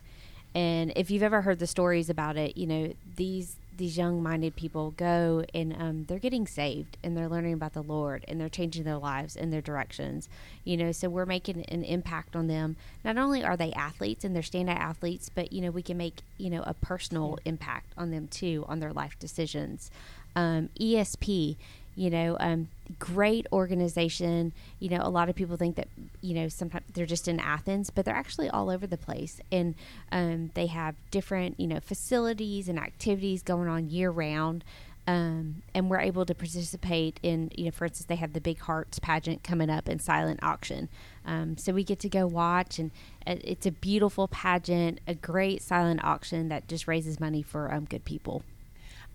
And 0.55 0.93
if 0.95 1.11
you've 1.11 1.25
ever 1.25 1.43
heard 1.43 1.59
the 1.59 1.67
stories 1.67 2.09
about 2.09 2.37
it, 2.37 2.57
you 2.57 2.69
know 2.69 2.93
these 3.17 3.57
these 3.77 3.97
young 3.97 4.23
minded 4.23 4.55
people 4.55 4.93
go 4.93 5.43
and 5.55 5.75
um, 5.75 6.05
they're 6.05 6.19
getting 6.19 6.47
saved 6.47 6.99
and 7.03 7.17
they're 7.17 7.31
learning 7.31 7.55
about 7.55 7.73
the 7.73 7.83
Lord 7.83 8.25
and 8.29 8.39
they're 8.39 8.51
changing 8.51 8.85
their 8.85 8.99
lives 8.99 9.37
and 9.37 9.51
their 9.51 9.63
directions. 9.63 10.29
You 10.65 10.77
know, 10.77 10.93
so 10.93 11.09
we're 11.09 11.25
making 11.25 11.65
an 11.65 11.83
impact 11.83 12.37
on 12.37 12.47
them. 12.47 12.77
Not 13.03 13.17
only 13.17 13.43
are 13.43 13.57
they 13.57 13.73
athletes 13.73 14.23
and 14.23 14.37
they're 14.37 14.43
standout 14.43 14.77
athletes, 14.77 15.31
but 15.35 15.53
you 15.53 15.61
know 15.61 15.73
we 15.73 15.83
can 15.83 15.97
make 15.97 16.21
you 16.39 16.51
know 16.51 16.63
a 16.65 16.75
personal 16.75 17.39
impact 17.45 17.93
on 17.99 18.13
them 18.13 18.29
too 18.29 18.65
on 18.69 18.79
their 18.79 18.93
life 18.93 19.19
decisions. 19.19 19.91
Um, 20.37 20.69
ESP, 20.81 21.57
you 22.01 22.09
know, 22.09 22.35
um, 22.41 22.69
great 22.99 23.47
organization. 23.53 24.55
You 24.79 24.89
know, 24.89 25.01
a 25.03 25.11
lot 25.11 25.29
of 25.29 25.35
people 25.35 25.59
think 25.59 25.77
that 25.77 25.89
you 26.23 26.33
know 26.33 26.49
sometimes 26.49 26.87
they're 26.95 27.05
just 27.05 27.29
in 27.29 27.39
Athens, 27.39 27.91
but 27.91 28.07
they're 28.07 28.17
actually 28.17 28.49
all 28.49 28.71
over 28.71 28.87
the 28.87 28.97
place, 28.97 29.39
and 29.53 29.75
um, 30.11 30.51
they 30.55 30.67
have 30.67 30.95
different 31.11 31.61
you 31.61 31.67
know 31.67 31.79
facilities 31.79 32.71
and 32.71 32.79
activities 32.79 33.43
going 33.43 33.69
on 33.69 33.91
year 33.91 34.11
round. 34.11 34.65
Um, 35.07 35.63
and 35.75 35.91
we're 35.91 36.01
able 36.01 36.25
to 36.25 36.35
participate 36.35 37.19
in, 37.23 37.51
you 37.57 37.65
know, 37.65 37.71
for 37.73 37.87
instance, 37.87 38.07
they 38.07 38.17
have 38.17 38.33
the 38.33 38.41
Big 38.41 38.61
Hearts 38.61 39.01
pageant 39.01 39.43
coming 39.43 39.69
up 39.69 39.89
and 39.89 40.01
silent 40.01 40.41
auction. 40.43 40.89
Um, 41.27 41.57
so 41.57 41.73
we 41.73 41.83
get 41.85 41.99
to 42.01 42.09
go 42.09 42.27
watch, 42.27 42.79
and 42.79 42.93
uh, 43.27 43.37
it's 43.43 43.67
a 43.67 43.73
beautiful 43.73 44.29
pageant, 44.29 45.01
a 45.09 45.15
great 45.15 45.63
silent 45.63 46.05
auction 46.05 46.49
that 46.51 46.69
just 46.69 46.87
raises 46.87 47.19
money 47.19 47.43
for 47.43 47.73
um, 47.73 47.87
good 47.87 48.05
people. 48.05 48.43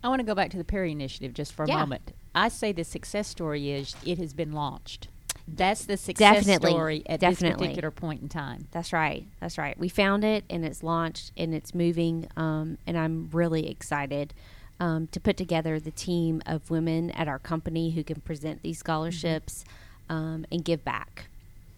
I 0.06 0.08
want 0.08 0.20
to 0.20 0.26
go 0.26 0.36
back 0.36 0.52
to 0.52 0.58
the 0.58 0.64
Perry 0.64 0.92
Initiative 0.92 1.34
just 1.34 1.52
for 1.52 1.66
a 1.66 1.68
Yeah. 1.68 1.80
moment. 1.80 2.12
I 2.36 2.50
say 2.50 2.72
the 2.72 2.84
success 2.84 3.28
story 3.28 3.72
is 3.72 3.96
it 4.06 4.20
has 4.20 4.36
been 4.36 4.52
launched. 4.52 5.08
That's 5.48 5.86
the 5.86 5.98
success 5.98 6.46
Definitely. 6.46 6.70
story 6.72 7.04
at 7.08 7.20
Definitely. 7.20 7.50
this 7.50 7.58
particular 7.58 7.90
point 7.92 8.22
in 8.22 8.30
time. 8.30 8.68
That's 8.72 8.94
right. 8.94 9.26
That's 9.40 9.58
right. 9.58 9.76
We 9.80 9.90
found 9.90 10.24
it 10.24 10.44
and 10.48 10.64
it's 10.64 10.84
launched 10.84 11.32
and 11.36 11.56
it's 11.56 11.74
moving. 11.74 12.28
Um, 12.38 12.78
and 12.86 13.00
I'm 13.00 13.30
really 13.32 13.68
excited 13.68 14.36
um, 14.80 15.08
to 15.08 15.20
put 15.20 15.38
together 15.38 15.80
the 15.80 15.92
team 15.92 16.42
of 16.46 16.70
women 16.70 17.10
at 17.12 17.28
our 17.28 17.40
company 17.40 17.92
who 17.92 18.04
can 18.04 18.22
present 18.22 18.62
these 18.62 18.78
scholarships 18.78 19.66
um, 20.08 20.46
and 20.52 20.64
give 20.64 20.86
back. 20.86 21.30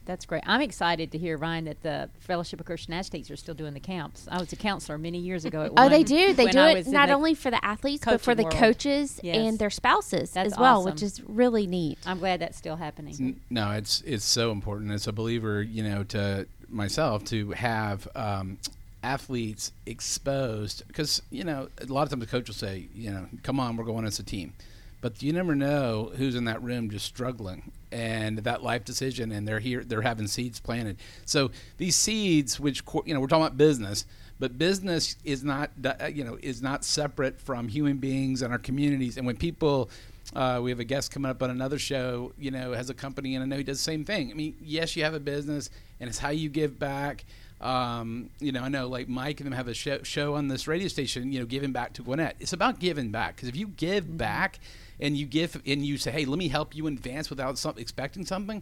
That's 0.08 0.26
great. 0.26 0.42
I'm 0.48 0.62
excited 0.62 1.12
to 1.12 1.18
hear, 1.18 1.38
Ryan, 1.38 1.66
that 1.66 1.84
the 1.84 2.10
Fellowship 2.20 2.60
of 2.60 2.66
Christian 2.66 2.94
Athletes 2.94 3.30
are 3.30 3.36
still 3.36 3.54
doing 3.54 3.74
the 3.74 3.80
camps. 3.80 4.28
I 4.32 4.40
was 4.40 4.52
a 4.54 4.56
counselor 4.56 4.98
many 4.98 5.20
years 5.20 5.46
ago 5.46 5.64
at 5.64 5.72
Oh, 5.78 5.90
they 5.90 6.04
do. 6.04 6.34
They 6.34 6.48
do 6.48 6.60
I 6.60 6.72
it 6.72 6.88
not 6.88 7.10
only 7.10 7.34
for 7.36 7.52
the 7.52 7.64
athletes, 7.64 8.04
but 8.06 8.22
for 8.22 8.34
the 8.34 8.44
world. 8.44 8.56
coaches 8.56 9.20
Yes. 9.22 9.36
and 9.38 9.60
their 9.60 9.70
spouses 9.70 10.32
That's 10.32 10.54
as 10.54 10.60
well, 10.60 10.84
which 10.86 11.04
is 11.04 11.22
really 11.28 11.68
neat. 11.68 12.00
I'm 12.06 12.20
glad 12.20 12.40
that's 12.40 12.58
still 12.58 12.78
happening. 12.78 13.16
N- 13.20 13.40
No, 13.50 13.72
it's 13.72 14.02
it's 14.06 14.26
so 14.26 14.52
important 14.52 14.92
as 14.92 15.06
a 15.08 15.12
believer, 15.14 15.62
you 15.62 15.84
know, 15.84 16.04
to 16.06 16.48
myself 16.70 17.24
to 17.26 17.52
have 17.52 18.08
um, 18.16 18.58
athletes 19.04 19.72
exposed 19.86 20.84
because 20.88 21.22
you 21.30 21.44
know 21.44 21.70
a 21.82 21.86
lot 21.86 22.04
of 22.04 22.10
times 22.10 22.22
the 22.22 22.28
coach 22.32 22.48
will 22.48 22.56
say, 22.56 22.88
you 22.94 23.12
know, 23.12 23.26
come 23.44 23.60
on, 23.60 23.76
we're 23.78 23.84
going 23.84 24.06
as 24.06 24.20
a 24.20 24.24
team, 24.24 24.54
but 25.02 25.22
you 25.22 25.34
never 25.34 25.56
know 25.56 26.12
who's 26.18 26.36
in 26.36 26.46
that 26.46 26.62
room 26.62 26.90
just 26.90 27.06
struggling 27.06 27.72
and 27.92 28.40
that 28.40 28.64
life 28.64 28.84
decision, 28.84 29.32
and 29.32 29.48
they're 29.48 29.60
here, 29.60 29.84
they're 29.84 30.02
having 30.02 30.28
seeds 30.28 30.60
planted. 30.60 30.98
So 31.26 31.52
these 31.78 31.96
seeds, 31.96 32.60
which 32.60 32.84
you 33.06 33.14
know, 33.14 33.20
we're 33.20 33.28
talking 33.28 33.46
about 33.46 33.58
business. 33.58 34.06
But 34.40 34.60
business 34.60 35.16
is 35.24 35.44
not, 35.44 35.72
uh, 35.84 36.06
you 36.06 36.24
know, 36.24 36.38
is 36.44 36.62
not 36.62 36.84
separate 36.84 37.40
from 37.40 37.68
human 37.68 37.98
beings 37.98 38.44
and 38.44 38.54
our 38.54 38.60
communities. 38.60 39.18
And 39.18 39.26
when 39.26 39.36
people 39.36 39.90
uh, 40.36 40.60
we 40.62 40.70
have 40.72 40.80
a 40.80 40.84
guest 40.84 41.12
coming 41.12 41.30
up 41.30 41.42
on 41.42 41.50
another 41.50 41.80
show, 41.80 42.34
you 42.38 42.52
know, 42.52 42.74
has 42.74 42.90
a 42.90 42.94
company, 42.94 43.36
and 43.36 43.44
I 43.44 43.48
know 43.48 43.58
he 43.58 43.64
does 43.64 43.78
the 43.78 43.84
same 43.84 44.04
thing. 44.04 44.30
I 44.32 44.34
mean, 44.34 44.56
yes, 44.62 44.96
you 44.96 45.04
have 45.04 45.14
a 45.14 45.20
business, 45.20 45.70
and 46.00 46.10
it's 46.10 46.20
how 46.20 46.30
you 46.30 46.50
give 46.50 46.78
back. 46.78 47.26
Um, 47.60 48.30
you 48.40 48.52
know, 48.52 48.62
I 48.62 48.70
know 48.70 48.88
like 48.88 49.10
Mike 49.10 49.40
and 49.40 49.48
them 49.48 49.54
have 49.54 49.68
a 49.68 49.74
show, 49.74 50.04
show 50.04 50.36
on 50.36 50.48
this 50.48 50.68
radio 50.68 50.88
station, 50.88 51.32
you 51.32 51.40
know, 51.40 51.46
giving 51.46 51.72
back 51.72 51.94
to 51.94 52.04
Gwinnett. 52.04 52.36
It's 52.40 52.54
about 52.54 52.80
giving 52.80 53.10
back 53.10 53.36
because 53.36 53.50
if 53.50 53.56
you 53.56 53.68
give 53.68 54.18
back 54.18 54.60
and 55.00 55.18
you 55.18 55.26
give 55.26 55.60
and 55.66 55.86
you 55.86 55.98
say, 55.98 56.12
hey, 56.12 56.26
let 56.26 56.38
me 56.38 56.50
help 56.50 56.76
you 56.76 56.86
advance 56.88 57.30
without 57.30 57.58
some, 57.58 57.76
expecting 57.78 58.26
something, 58.26 58.62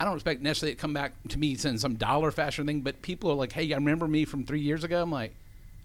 I 0.00 0.04
don't 0.04 0.14
expect 0.14 0.40
necessarily 0.40 0.74
to 0.74 0.80
come 0.80 0.94
back 0.94 1.12
to 1.28 1.38
me 1.38 1.56
in 1.62 1.78
some 1.78 1.94
dollar 1.94 2.30
fashion 2.30 2.66
thing, 2.66 2.80
but 2.80 3.02
people 3.02 3.30
are 3.30 3.34
like, 3.34 3.52
hey, 3.52 3.72
I 3.72 3.76
remember 3.76 4.08
me 4.08 4.24
from 4.24 4.44
three 4.44 4.60
years 4.60 4.84
ago? 4.84 5.02
I'm 5.02 5.10
like, 5.10 5.34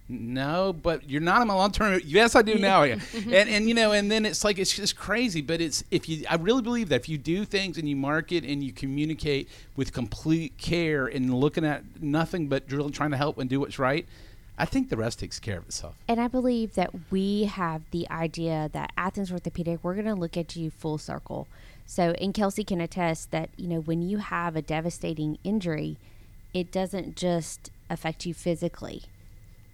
no, 0.10 0.74
but 0.74 1.08
you're 1.08 1.22
not 1.22 1.42
in 1.44 1.48
my 1.48 1.54
long 1.54 1.72
term. 1.72 2.02
Yes, 2.04 2.36
I 2.36 2.42
do 2.42 2.56
now. 2.56 2.80
And 3.30 3.50
and 3.50 3.68
you 3.68 3.76
know, 3.76 3.92
and 3.92 4.10
then 4.12 4.26
it's 4.26 4.44
like 4.44 4.58
it's 4.58 4.76
just 4.76 4.96
crazy. 4.96 5.42
But 5.42 5.62
it's 5.62 5.84
if 5.92 6.10
you, 6.10 6.26
I 6.30 6.36
really 6.36 6.62
believe 6.62 6.90
that 6.90 6.96
if 6.96 7.10
you 7.10 7.18
do 7.18 7.46
things 7.46 7.78
and 7.78 7.88
you 7.88 7.96
market 7.96 8.44
and 8.44 8.64
you 8.64 8.72
communicate 8.72 9.50
with 9.76 9.94
complete 9.94 10.58
care 10.58 11.06
and 11.06 11.34
looking 11.34 11.64
at 11.64 12.02
nothing 12.02 12.48
but 12.48 12.64
really 12.72 12.92
trying 12.92 13.12
to 13.12 13.18
help 13.18 13.38
and 13.38 13.50
do 13.50 13.60
what's 13.60 13.78
right, 13.78 14.08
I 14.58 14.66
think 14.66 14.90
the 14.90 14.98
rest 14.98 15.20
takes 15.20 15.40
care 15.40 15.60
of 15.60 15.66
itself. 15.66 15.96
And 16.08 16.20
I 16.20 16.28
believe 16.28 16.74
that 16.76 16.90
we 17.12 17.46
have 17.46 17.84
the 17.92 18.10
idea 18.10 18.70
that 18.74 18.92
Athens 18.98 19.32
Orthopedic, 19.32 19.80
we're 19.84 19.94
going 19.94 20.06
to 20.06 20.16
look 20.16 20.36
at 20.36 20.56
you 20.56 20.72
full 20.72 20.98
circle. 20.98 21.48
So, 21.86 22.12
and 22.22 22.34
Kelsey 22.34 22.64
can 22.64 22.82
attest 22.82 23.32
that, 23.32 23.50
you 23.58 23.68
know, 23.68 23.80
when 23.80 24.02
you 24.02 24.18
have 24.18 24.56
a 24.56 24.62
devastating 24.62 25.38
injury, 25.44 25.98
it 26.54 26.72
doesn't 26.72 27.16
just 27.16 27.72
affect 27.90 28.26
you 28.26 28.34
physically. 28.34 29.04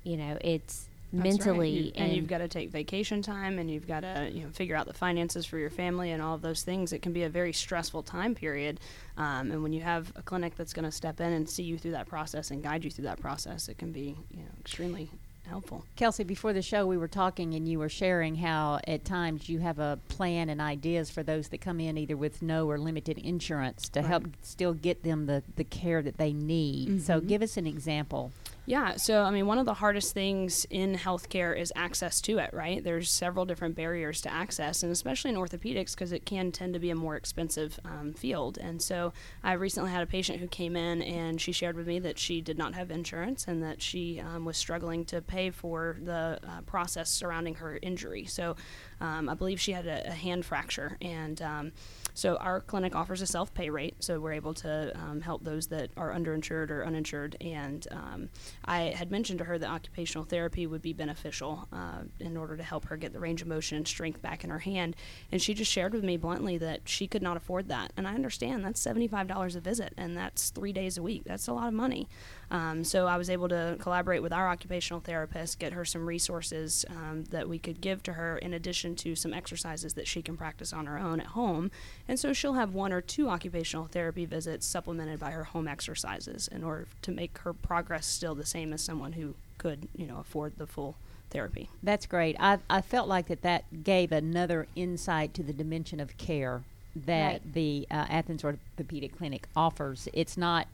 You 0.06 0.18
know, 0.18 0.38
it's 0.42 0.88
That's 1.12 1.24
right. 1.24 1.24
mentally 1.48 1.70
You- 1.88 1.92
and, 1.96 2.14
you've 2.16 2.28
got 2.28 2.38
to 2.38 2.48
take 2.48 2.70
vacation 2.70 3.22
time 3.22 3.58
and 3.60 3.70
you've 3.70 3.88
got 3.88 4.02
to 4.02 4.30
you 4.32 4.44
know 4.44 4.50
figure 4.50 4.76
out 4.76 4.86
the 4.86 4.94
finances 4.94 5.46
for 5.46 5.58
your 5.58 5.70
family 5.72 6.12
and 6.12 6.22
all 6.22 6.36
of 6.36 6.42
those 6.42 6.62
things 6.64 6.94
it 6.94 7.02
can 7.02 7.12
be 7.12 7.24
a 7.24 7.30
very 7.30 7.52
stressful 7.54 8.04
time 8.04 8.36
period 8.36 8.80
um, 9.18 9.52
and 9.52 9.64
when 9.64 9.74
you 9.74 9.82
have 9.82 10.12
a 10.16 10.22
clinic 10.22 10.56
that's 10.56 10.74
going 10.74 10.86
to 10.86 10.92
step 10.92 11.20
in 11.22 11.32
and 11.34 11.50
see 11.50 11.64
you 11.64 11.78
through 11.78 11.92
that 11.92 12.08
process 12.08 12.52
and 12.52 12.62
guide 12.64 12.84
you 12.84 12.92
through 12.92 13.06
that 13.06 13.20
process 13.20 13.68
it 13.68 13.78
can 13.78 13.92
be 13.92 14.16
you 14.32 14.38
know 14.40 14.52
extremely 14.60 15.10
helpful 15.48 15.86
Kelsey, 15.96 16.24
before 16.24 16.54
the 16.54 16.62
show, 16.64 16.86
we 16.88 16.98
were 16.98 17.08
talking 17.08 17.54
and 17.54 17.68
you 17.70 17.78
were 17.80 17.88
sharing 17.88 18.34
how 18.36 18.80
at 18.88 19.06
times 19.06 19.48
you 19.48 19.60
have 19.60 19.78
a 19.80 19.98
plan 20.10 20.50
and 20.50 20.60
ideas 20.60 21.10
for 21.12 21.22
those 21.24 21.48
that 21.50 21.62
come 21.62 21.80
in 21.80 21.98
either 22.00 22.18
with 22.18 22.42
no 22.42 22.68
or 22.70 22.78
limited 22.80 23.18
insurance 23.20 23.88
to 23.90 24.02
help 24.02 24.26
still 24.42 24.74
get 24.74 25.04
them 25.04 25.28
the, 25.28 25.44
the 25.56 25.64
care 25.64 26.02
that 26.02 26.18
they 26.18 26.34
need. 26.34 27.04
So, 27.04 27.18
Mm-hmm. 27.20 27.28
give 27.28 27.42
us 27.44 27.58
an 27.58 27.68
example. 27.68 28.32
Yeah, 28.68 28.96
so 28.96 29.22
I 29.22 29.30
mean, 29.30 29.46
one 29.46 29.60
of 29.60 29.66
the 29.66 29.76
hardest 29.76 30.14
things 30.14 30.66
in 30.72 30.96
healthcare 30.96 31.56
is 31.56 31.72
access 31.76 32.20
to 32.22 32.40
it, 32.40 32.52
right? 32.52 32.84
There's 32.84 33.12
several 33.12 33.46
different 33.46 33.76
barriers 33.76 34.22
to 34.22 34.34
access, 34.34 34.82
and 34.82 34.92
especially 34.92 35.30
in 35.30 35.38
orthopedics, 35.38 35.92
because 35.94 36.12
it 36.12 36.26
can 36.26 36.52
tend 36.52 36.74
to 36.74 36.80
be 36.80 36.90
a 36.90 36.96
more 36.96 37.16
expensive 37.16 37.80
um, 37.86 38.14
field. 38.14 38.58
And 38.58 38.82
so 38.82 39.14
I 39.44 39.54
recently 39.54 39.92
had 39.92 40.02
a 40.02 40.08
patient 40.08 40.40
who 40.40 40.48
came 40.48 40.76
in 40.76 41.04
and 41.04 41.40
she 41.40 41.52
shared 41.52 41.76
with 41.76 41.86
me 41.86 42.00
that 42.00 42.18
she 42.18 42.42
did 42.42 42.58
not 42.58 42.74
have 42.74 42.90
insurance 42.90 43.46
and 43.48 43.62
that 43.62 43.84
she 43.84 44.20
um, 44.20 44.46
was 44.46 44.58
struggling 44.58 45.06
to 45.06 45.22
pay 45.22 45.52
for 45.52 45.98
the 46.04 46.40
uh, 46.44 46.62
process 46.66 47.12
surrounding 47.12 47.56
her 47.56 47.78
injury. 47.84 48.26
So 48.26 48.56
um, 49.02 49.30
I 49.30 49.34
believe 49.34 49.60
she 49.60 49.72
had 49.72 49.86
a, 49.86 50.08
a 50.10 50.14
hand 50.14 50.46
fracture, 50.46 50.98
and 51.02 51.42
um, 51.42 51.72
so 52.16 52.38
our 52.38 52.62
clinic 52.62 52.96
offers 52.96 53.22
a 53.22 53.28
self 53.28 53.54
pay 53.54 53.70
rate, 53.70 53.96
so 54.00 54.22
we're 54.22 54.34
able 54.34 54.54
to 54.56 54.98
um, 54.98 55.20
help 55.20 55.44
those 55.44 55.68
that 55.68 55.92
are 55.98 56.14
underinsured 56.14 56.72
or 56.72 56.86
uninsured. 56.86 57.36
And 57.42 57.86
um, 57.92 58.30
I 58.64 58.94
had 58.96 59.12
mentioned 59.12 59.40
to 59.40 59.46
her 59.46 59.60
that 59.60 59.70
occupational 59.70 60.24
therapy 60.24 60.66
would 60.66 60.82
be 60.82 60.94
beneficial 60.94 61.68
uh, 61.74 62.04
in 62.22 62.38
order 62.38 62.56
to 62.56 62.64
help 62.64 62.86
her 62.86 62.96
get 62.96 63.12
the 63.12 63.20
range 63.20 63.42
of 63.42 63.50
motion 63.50 63.76
and 63.76 63.86
strength 63.86 64.22
back 64.22 64.46
in 64.46 64.50
her 64.50 64.60
hand. 64.60 64.96
And 65.30 65.42
she 65.42 65.54
just 65.54 65.70
shared 65.70 65.94
with 65.94 66.06
me 66.06 66.16
bluntly 66.16 66.58
that 66.60 66.82
she 66.86 67.06
could 67.06 67.22
not 67.22 67.36
afford 67.36 67.68
that. 67.68 67.92
And 67.98 68.08
I 68.08 68.16
understand 68.16 68.64
that's 68.64 68.84
$75 68.84 69.56
a 69.56 69.60
visit, 69.60 69.94
and 69.98 70.16
that's 70.16 70.52
three 70.52 70.72
days 70.72 70.98
a 70.98 71.04
week. 71.04 71.24
That's 71.26 71.50
a 71.50 71.54
lot 71.54 71.68
of 71.68 71.74
money. 71.74 72.08
Um, 72.52 72.84
so 72.84 73.08
I 73.08 73.18
was 73.18 73.30
able 73.30 73.50
to 73.50 73.76
collaborate 73.80 74.22
with 74.22 74.32
our 74.34 74.50
occupational 74.50 75.00
therapist, 75.00 75.60
get 75.60 75.74
her 75.74 75.86
some 75.86 76.06
resources 76.06 76.86
um, 76.90 77.24
that 77.32 77.50
we 77.50 77.60
could 77.60 77.82
give 77.82 78.04
to 78.04 78.14
her 78.14 78.38
in 78.38 78.54
addition 78.54 78.96
to 78.98 79.16
some 79.16 79.34
exercises 79.34 79.94
that 79.96 80.08
she 80.08 80.22
can 80.22 80.38
practice 80.38 80.72
on 80.74 80.86
her 80.86 80.98
own 80.98 81.20
at 81.20 81.28
home. 81.28 81.72
And 82.08 82.20
so 82.20 82.34
she'll 82.34 82.54
have 82.54 82.74
one 82.74 82.94
or 82.94 83.02
two 83.02 83.30
occupational 83.30 83.86
therapy 83.86 84.26
visits 84.26 84.66
supplemented 84.66 85.20
by 85.20 85.32
her 85.32 85.46
home 85.46 85.68
exercises 85.68 86.48
in 86.48 86.64
order 86.64 86.88
to 87.02 87.12
make 87.12 87.38
her 87.40 87.54
progress 87.54 88.06
still 88.06 88.36
the 88.36 88.46
same 88.46 88.74
as 88.74 88.82
someone 88.82 89.14
who 89.14 89.36
could, 89.58 89.88
you 89.96 90.06
know, 90.06 90.20
afford 90.20 90.58
the 90.58 90.68
full 90.68 90.96
therapy. 91.32 91.70
That's 91.82 92.06
great. 92.06 92.36
I, 92.40 92.60
I 92.70 92.82
felt 92.82 93.08
like 93.08 93.28
that 93.28 93.42
that 93.42 93.84
gave 93.84 94.12
another 94.12 94.68
insight 94.76 95.34
to 95.34 95.44
the 95.44 95.54
dimension 95.54 96.00
of 96.00 96.18
care 96.18 96.62
that 96.96 97.32
Right. 97.34 97.54
the 97.54 97.88
uh, 97.92 98.06
Athens 98.10 98.44
Orthopedic 98.44 99.18
Clinic 99.18 99.48
offers. 99.56 100.08
It's 100.14 100.38
not 100.38 100.68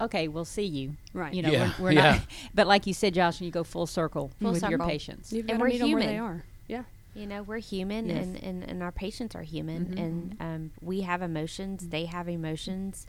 okay. 0.00 0.28
We'll 0.28 0.44
see 0.44 0.64
you. 0.64 0.96
Right. 1.12 1.32
You 1.34 1.42
know, 1.42 1.50
Yeah, 1.50 1.72
we're, 1.78 1.84
we're 1.84 1.92
yeah. 2.00 2.12
not. 2.12 2.20
But 2.54 2.66
like 2.66 2.86
you 2.86 2.94
said, 2.94 3.14
Josh, 3.14 3.40
when 3.40 3.46
you 3.46 3.52
go 3.52 3.64
full 3.64 3.86
circle 3.86 4.30
Full 4.40 4.52
with 4.52 4.62
your 4.68 4.78
patients. 4.78 5.32
You've 5.32 5.48
And 5.48 5.60
we're 5.60 5.68
meet 5.68 5.78
them 5.78 5.92
where 5.92 6.02
they 6.02 6.12
human. 6.14 6.24
are. 6.30 6.44
Yeah. 6.68 6.82
You 7.14 7.26
know, 7.26 7.42
we're 7.44 7.58
human 7.58 8.08
Yes. 8.08 8.24
and, 8.24 8.42
and, 8.42 8.64
and 8.64 8.82
our 8.82 8.90
patients 8.92 9.34
are 9.36 9.42
human 9.42 9.86
Mhm. 9.86 9.98
and 10.00 10.36
um, 10.40 10.70
we 10.80 11.02
have 11.02 11.22
emotions, 11.22 11.88
they 11.90 12.06
have 12.06 12.28
emotions. 12.28 13.06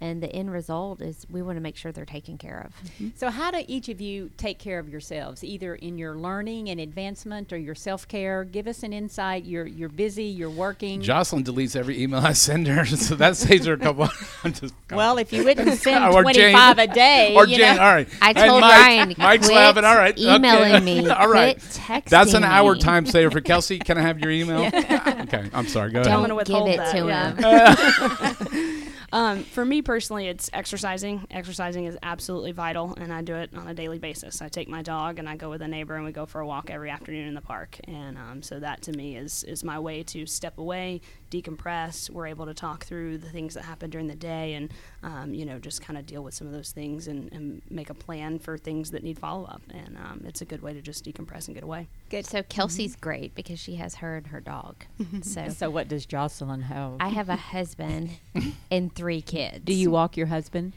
And 0.00 0.22
the 0.22 0.32
end 0.32 0.52
result 0.52 1.02
is 1.02 1.26
we 1.28 1.42
want 1.42 1.56
to 1.56 1.60
make 1.60 1.76
sure 1.76 1.90
they're 1.90 2.04
taken 2.04 2.38
care 2.38 2.60
of. 2.64 2.72
Mm-hmm. 2.92 3.08
So, 3.16 3.30
how 3.30 3.50
do 3.50 3.64
each 3.66 3.88
of 3.88 4.00
you 4.00 4.30
take 4.36 4.60
care 4.60 4.78
of 4.78 4.88
yourselves, 4.88 5.42
either 5.42 5.74
in 5.74 5.98
your 5.98 6.14
learning 6.14 6.68
and 6.70 6.78
advancement 6.78 7.52
or 7.52 7.56
your 7.58 7.74
self 7.74 8.06
care? 8.06 8.44
Give 8.44 8.68
us 8.68 8.84
an 8.84 8.92
insight. 8.92 9.44
You're 9.44 9.66
you're 9.66 9.88
busy. 9.88 10.24
You're 10.24 10.50
working. 10.50 11.00
Jocelyn 11.02 11.42
deletes 11.42 11.74
every 11.74 12.00
email 12.00 12.20
I 12.20 12.32
send 12.34 12.68
her, 12.68 12.84
so 12.86 13.16
that 13.16 13.36
saves 13.36 13.66
her 13.66 13.72
a 13.72 13.78
couple. 13.78 14.08
I'm 14.44 14.52
just 14.52 14.72
well, 14.92 15.18
if 15.18 15.32
you 15.32 15.42
wouldn't 15.44 15.78
send 15.80 16.04
Or 16.14 16.22
twenty 16.22 16.52
five 16.52 16.78
a 16.78 16.86
day, 16.86 17.34
or 17.34 17.46
you 17.48 17.56
Jane. 17.56 17.74
know, 17.76 17.82
All 17.82 17.88
right. 17.92 18.08
I 18.22 18.28
And 18.30 18.38
told 18.38 18.60
Mike- 18.60 18.70
Ryan, 18.80 19.14
Mike's 19.18 19.46
quit 19.46 19.56
laughing. 19.56 19.84
All 19.84 19.96
right. 19.96 20.14
okay. 20.16 20.36
emailing 20.36 20.84
me. 20.84 21.08
All 21.08 21.28
right. 21.28 21.56
Quit 21.58 21.70
texting 21.72 22.04
That's 22.10 22.34
an 22.34 22.44
hour 22.44 22.74
me. 22.74 22.80
time 22.80 23.04
saver 23.04 23.32
for 23.32 23.40
Kelsey. 23.40 23.80
Can 23.80 23.98
I 23.98 24.02
have 24.02 24.20
your 24.20 24.30
email? 24.30 24.60
okay. 24.64 25.50
I'm 25.52 25.66
sorry. 25.66 25.90
Go 25.90 26.02
I'm 26.02 26.06
ahead. 26.06 26.16
gonna 26.18 26.28
Don't 26.28 26.36
withhold 26.36 26.66
give 26.68 26.74
it 26.74 26.76
that, 26.84 26.92
to 26.92 27.06
yeah. 27.06 28.54
him. 28.54 28.67
Um, 29.12 29.42
for 29.42 29.64
me 29.64 29.80
personally, 29.82 30.28
it's 30.28 30.50
exercising. 30.52 31.26
Exercising 31.30 31.86
is 31.86 31.96
absolutely 32.02 32.52
vital, 32.52 32.94
and 32.98 33.12
I 33.12 33.22
do 33.22 33.34
it 33.36 33.50
on 33.56 33.66
a 33.66 33.74
daily 33.74 33.98
basis. 33.98 34.42
I 34.42 34.48
take 34.48 34.68
my 34.68 34.82
dog 34.82 35.18
and 35.18 35.28
I 35.28 35.36
go 35.36 35.48
with 35.48 35.62
a 35.62 35.68
neighbor, 35.68 35.94
and 35.94 36.04
we 36.04 36.12
go 36.12 36.26
for 36.26 36.40
a 36.40 36.46
walk 36.46 36.70
every 36.70 36.90
afternoon 36.90 37.28
in 37.28 37.34
the 37.34 37.40
park. 37.40 37.78
And 37.84 38.18
um, 38.18 38.42
so 38.42 38.60
that 38.60 38.82
to 38.82 38.92
me 38.92 39.16
is 39.16 39.44
is 39.44 39.64
my 39.64 39.78
way 39.78 40.02
to 40.04 40.26
step 40.26 40.58
away, 40.58 41.00
decompress. 41.30 42.10
We're 42.10 42.26
able 42.26 42.46
to 42.46 42.54
talk 42.54 42.84
through 42.84 43.18
the 43.18 43.28
things 43.28 43.54
that 43.54 43.64
happen 43.64 43.90
during 43.90 44.06
the 44.06 44.14
day, 44.14 44.54
and 44.54 44.70
um, 45.02 45.34
you 45.34 45.44
know 45.44 45.58
just 45.58 45.82
kind 45.82 45.98
of 45.98 46.06
deal 46.06 46.22
with 46.22 46.34
some 46.34 46.46
of 46.46 46.52
those 46.52 46.72
things 46.72 47.08
and, 47.08 47.32
and 47.32 47.62
make 47.70 47.90
a 47.90 47.94
plan 47.94 48.38
for 48.38 48.56
things 48.58 48.90
that 48.92 49.02
need 49.02 49.18
follow 49.18 49.44
up. 49.46 49.62
And 49.70 49.96
um, 49.96 50.22
it's 50.24 50.40
a 50.40 50.44
good 50.44 50.62
way 50.62 50.72
to 50.74 50.80
just 50.82 51.04
decompress 51.04 51.46
and 51.48 51.54
get 51.54 51.64
away. 51.64 51.88
good. 52.10 52.26
So 52.26 52.42
Kelsey's 52.42 52.96
great 52.96 53.34
because 53.34 53.58
she 53.58 53.76
has 53.76 53.96
her 53.96 54.16
and 54.16 54.26
her 54.28 54.40
dog. 54.40 54.84
So 55.22 55.48
So, 55.50 55.70
what 55.70 55.88
does 55.88 56.06
Jocelyn 56.06 56.62
have? 56.62 56.92
I 57.00 57.08
have 57.08 57.28
a 57.28 57.36
husband 57.36 58.10
and 58.70 58.94
three 58.94 59.20
kids. 59.22 59.64
do 59.64 59.72
you 59.74 59.90
walk 59.90 60.16
your 60.16 60.26
husband? 60.26 60.72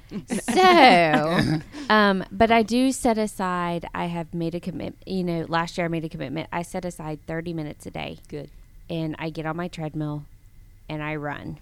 So, 0.54 1.40
um, 1.90 2.24
but 2.32 2.52
I 2.52 2.64
do 2.64 2.92
set 2.92 3.18
aside. 3.18 3.86
I 3.94 4.06
have 4.06 4.34
made 4.34 4.56
a 4.56 4.60
commitment. 4.60 4.98
You 5.06 5.24
know, 5.24 5.46
last 5.48 5.78
year 5.78 5.86
I 5.86 5.88
made 5.88 6.06
a 6.06 6.10
commitment. 6.10 6.50
I 6.52 6.62
set 6.62 6.86
aside 6.86 7.20
thirty 7.28 7.54
minutes 7.54 7.86
a 7.86 7.92
day, 7.92 8.20
Good. 8.28 8.50
and 8.90 9.16
I 9.20 9.30
get 9.30 9.46
on 9.46 9.56
my 9.58 9.68
treadmill, 9.68 10.26
and 10.92 11.02
I 11.02 11.16
run. 11.16 11.58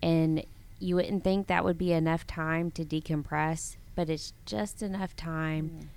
And 0.00 0.44
you 0.78 0.94
wouldn't 0.94 1.24
think 1.24 1.48
that 1.48 1.64
would 1.64 1.76
be 1.76 1.92
enough 1.92 2.26
time 2.28 2.70
to 2.72 2.84
decompress, 2.84 3.76
but 3.96 4.08
it's 4.08 4.32
just 4.46 4.82
enough 4.82 5.16
time 5.16 5.90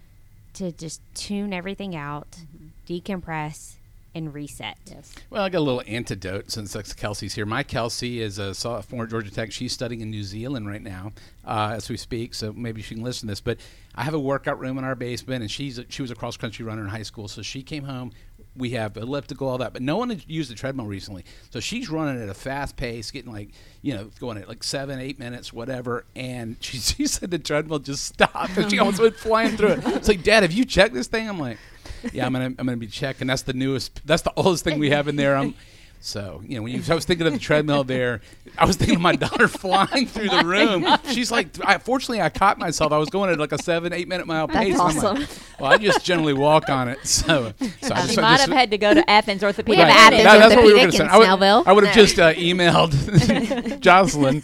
to 0.55 0.71
just 0.71 1.01
tune 1.13 1.53
everything 1.53 1.95
out, 1.95 2.39
decompress, 2.87 3.75
and 4.15 4.33
reset. 4.33 4.77
Yes. 4.87 5.13
Well, 5.29 5.43
I 5.43 5.49
got 5.49 5.59
a 5.59 5.61
little 5.61 5.83
antidote 5.85 6.49
since 6.49 6.73
that's 6.73 6.93
Kelsey's 6.93 7.35
here. 7.35 7.45
My 7.45 7.61
Kelsey 7.61 8.19
is 8.19 8.39
a 8.39 8.55
sophomore 8.55 9.03
at 9.03 9.11
Georgia 9.11 9.29
Tech. 9.29 9.51
She's 9.51 9.71
studying 9.71 10.01
in 10.01 10.09
New 10.09 10.23
Zealand 10.23 10.67
right 10.67 10.81
now 10.81 11.11
uh, 11.45 11.73
as 11.75 11.87
we 11.87 11.97
speak, 11.97 12.33
so 12.33 12.51
maybe 12.51 12.81
she 12.81 12.95
can 12.95 13.03
listen 13.03 13.27
to 13.27 13.31
this. 13.31 13.41
But 13.41 13.59
I 13.93 14.03
have 14.03 14.15
a 14.15 14.19
workout 14.19 14.59
room 14.59 14.79
in 14.79 14.83
our 14.83 14.95
basement, 14.95 15.43
and 15.43 15.51
she's 15.51 15.77
a, 15.77 15.85
she 15.89 16.01
was 16.01 16.09
a 16.09 16.15
cross 16.15 16.35
country 16.35 16.65
runner 16.65 16.81
in 16.81 16.87
high 16.87 17.03
school, 17.03 17.27
so 17.27 17.43
she 17.43 17.61
came 17.61 17.83
home. 17.83 18.11
We 18.55 18.71
have 18.71 18.97
elliptical, 18.97 19.47
all 19.47 19.57
that, 19.59 19.73
but 19.73 19.81
no 19.81 19.97
one 19.97 20.21
used 20.27 20.51
the 20.51 20.55
treadmill 20.55 20.85
recently. 20.85 21.23
So 21.49 21.59
she's 21.59 21.89
running 21.89 22.21
at 22.21 22.29
a 22.29 22.33
fast 22.33 22.75
pace, 22.75 23.11
getting 23.11 23.31
like, 23.31 23.51
you 23.81 23.93
know, 23.93 24.09
going 24.19 24.37
at 24.37 24.49
like 24.49 24.63
seven, 24.63 24.99
eight 24.99 25.19
minutes, 25.19 25.53
whatever. 25.53 26.05
And 26.15 26.57
she, 26.61 26.77
she 26.77 27.07
said 27.07 27.31
the 27.31 27.39
treadmill 27.39 27.79
just 27.79 28.05
stopped, 28.05 28.57
and 28.57 28.69
she 28.69 28.79
almost 28.79 28.99
went 28.99 29.15
flying 29.15 29.55
through 29.55 29.73
it. 29.73 29.87
It's 29.87 30.07
like, 30.07 30.23
Dad, 30.23 30.43
have 30.43 30.51
you 30.51 30.65
checked 30.65 30.93
this 30.93 31.07
thing? 31.07 31.29
I'm 31.29 31.39
like, 31.39 31.57
yeah, 32.11 32.25
I'm 32.25 32.33
gonna 32.33 32.45
I'm 32.45 32.55
gonna 32.55 32.77
be 32.77 32.87
checking. 32.87 33.27
That's 33.27 33.43
the 33.43 33.53
newest. 33.53 34.05
That's 34.05 34.21
the 34.23 34.33
oldest 34.35 34.63
thing 34.63 34.79
we 34.79 34.89
have 34.89 35.07
in 35.07 35.15
there. 35.15 35.35
I'm 35.35 35.53
so 36.01 36.41
you 36.45 36.55
know 36.55 36.63
when 36.63 36.71
you 36.73 36.81
I 36.89 36.95
was 36.95 37.05
thinking 37.05 37.27
of 37.27 37.33
the 37.33 37.39
treadmill 37.39 37.83
there, 37.83 38.21
I 38.57 38.65
was 38.65 38.75
thinking 38.77 38.95
of 38.95 39.01
my 39.01 39.15
daughter 39.15 39.47
flying 39.49 40.07
through 40.07 40.29
the 40.29 40.43
room. 40.45 40.85
She's 41.11 41.31
like, 41.31 41.49
I, 41.65 41.77
fortunately, 41.77 42.21
I 42.21 42.29
caught 42.29 42.57
myself. 42.57 42.91
I 42.91 42.97
was 42.97 43.09
going 43.09 43.29
at 43.29 43.37
like 43.39 43.51
a 43.51 43.61
seven 43.61 43.91
eight 43.93 44.07
minute 44.07 44.25
mile 44.27 44.47
pace. 44.47 44.77
That's 44.77 44.95
like, 44.95 45.03
awesome. 45.19 45.27
well, 45.59 45.71
I 45.71 45.77
just 45.77 46.05
generally 46.05 46.33
walk 46.33 46.69
on 46.69 46.87
it. 46.87 47.05
So, 47.05 47.53
so 47.81 47.93
I 47.93 48.05
just, 48.07 48.17
I 48.17 48.21
might 48.21 48.37
just- 48.37 48.47
have 48.49 48.57
had 48.57 48.71
to 48.71 48.77
go 48.77 48.93
to 48.93 49.09
Athens 49.09 49.43
Orthopedic. 49.43 49.83
Right. 49.85 49.93
Athens 49.93 50.23
That- 50.23 50.37
that's 50.39 50.55
what 50.55 50.63
we 50.65 50.71
were 50.73 50.79
gonna 50.79 50.85
in 50.87 50.91
say. 50.93 51.03
I 51.05 51.17
would, 51.17 51.27
I 51.67 51.71
would 51.73 51.83
have 51.83 51.95
No. 51.95 52.01
just 52.01 52.19
uh, 52.19 52.33
emailed 52.33 53.79
Jocelyn, 53.81 54.41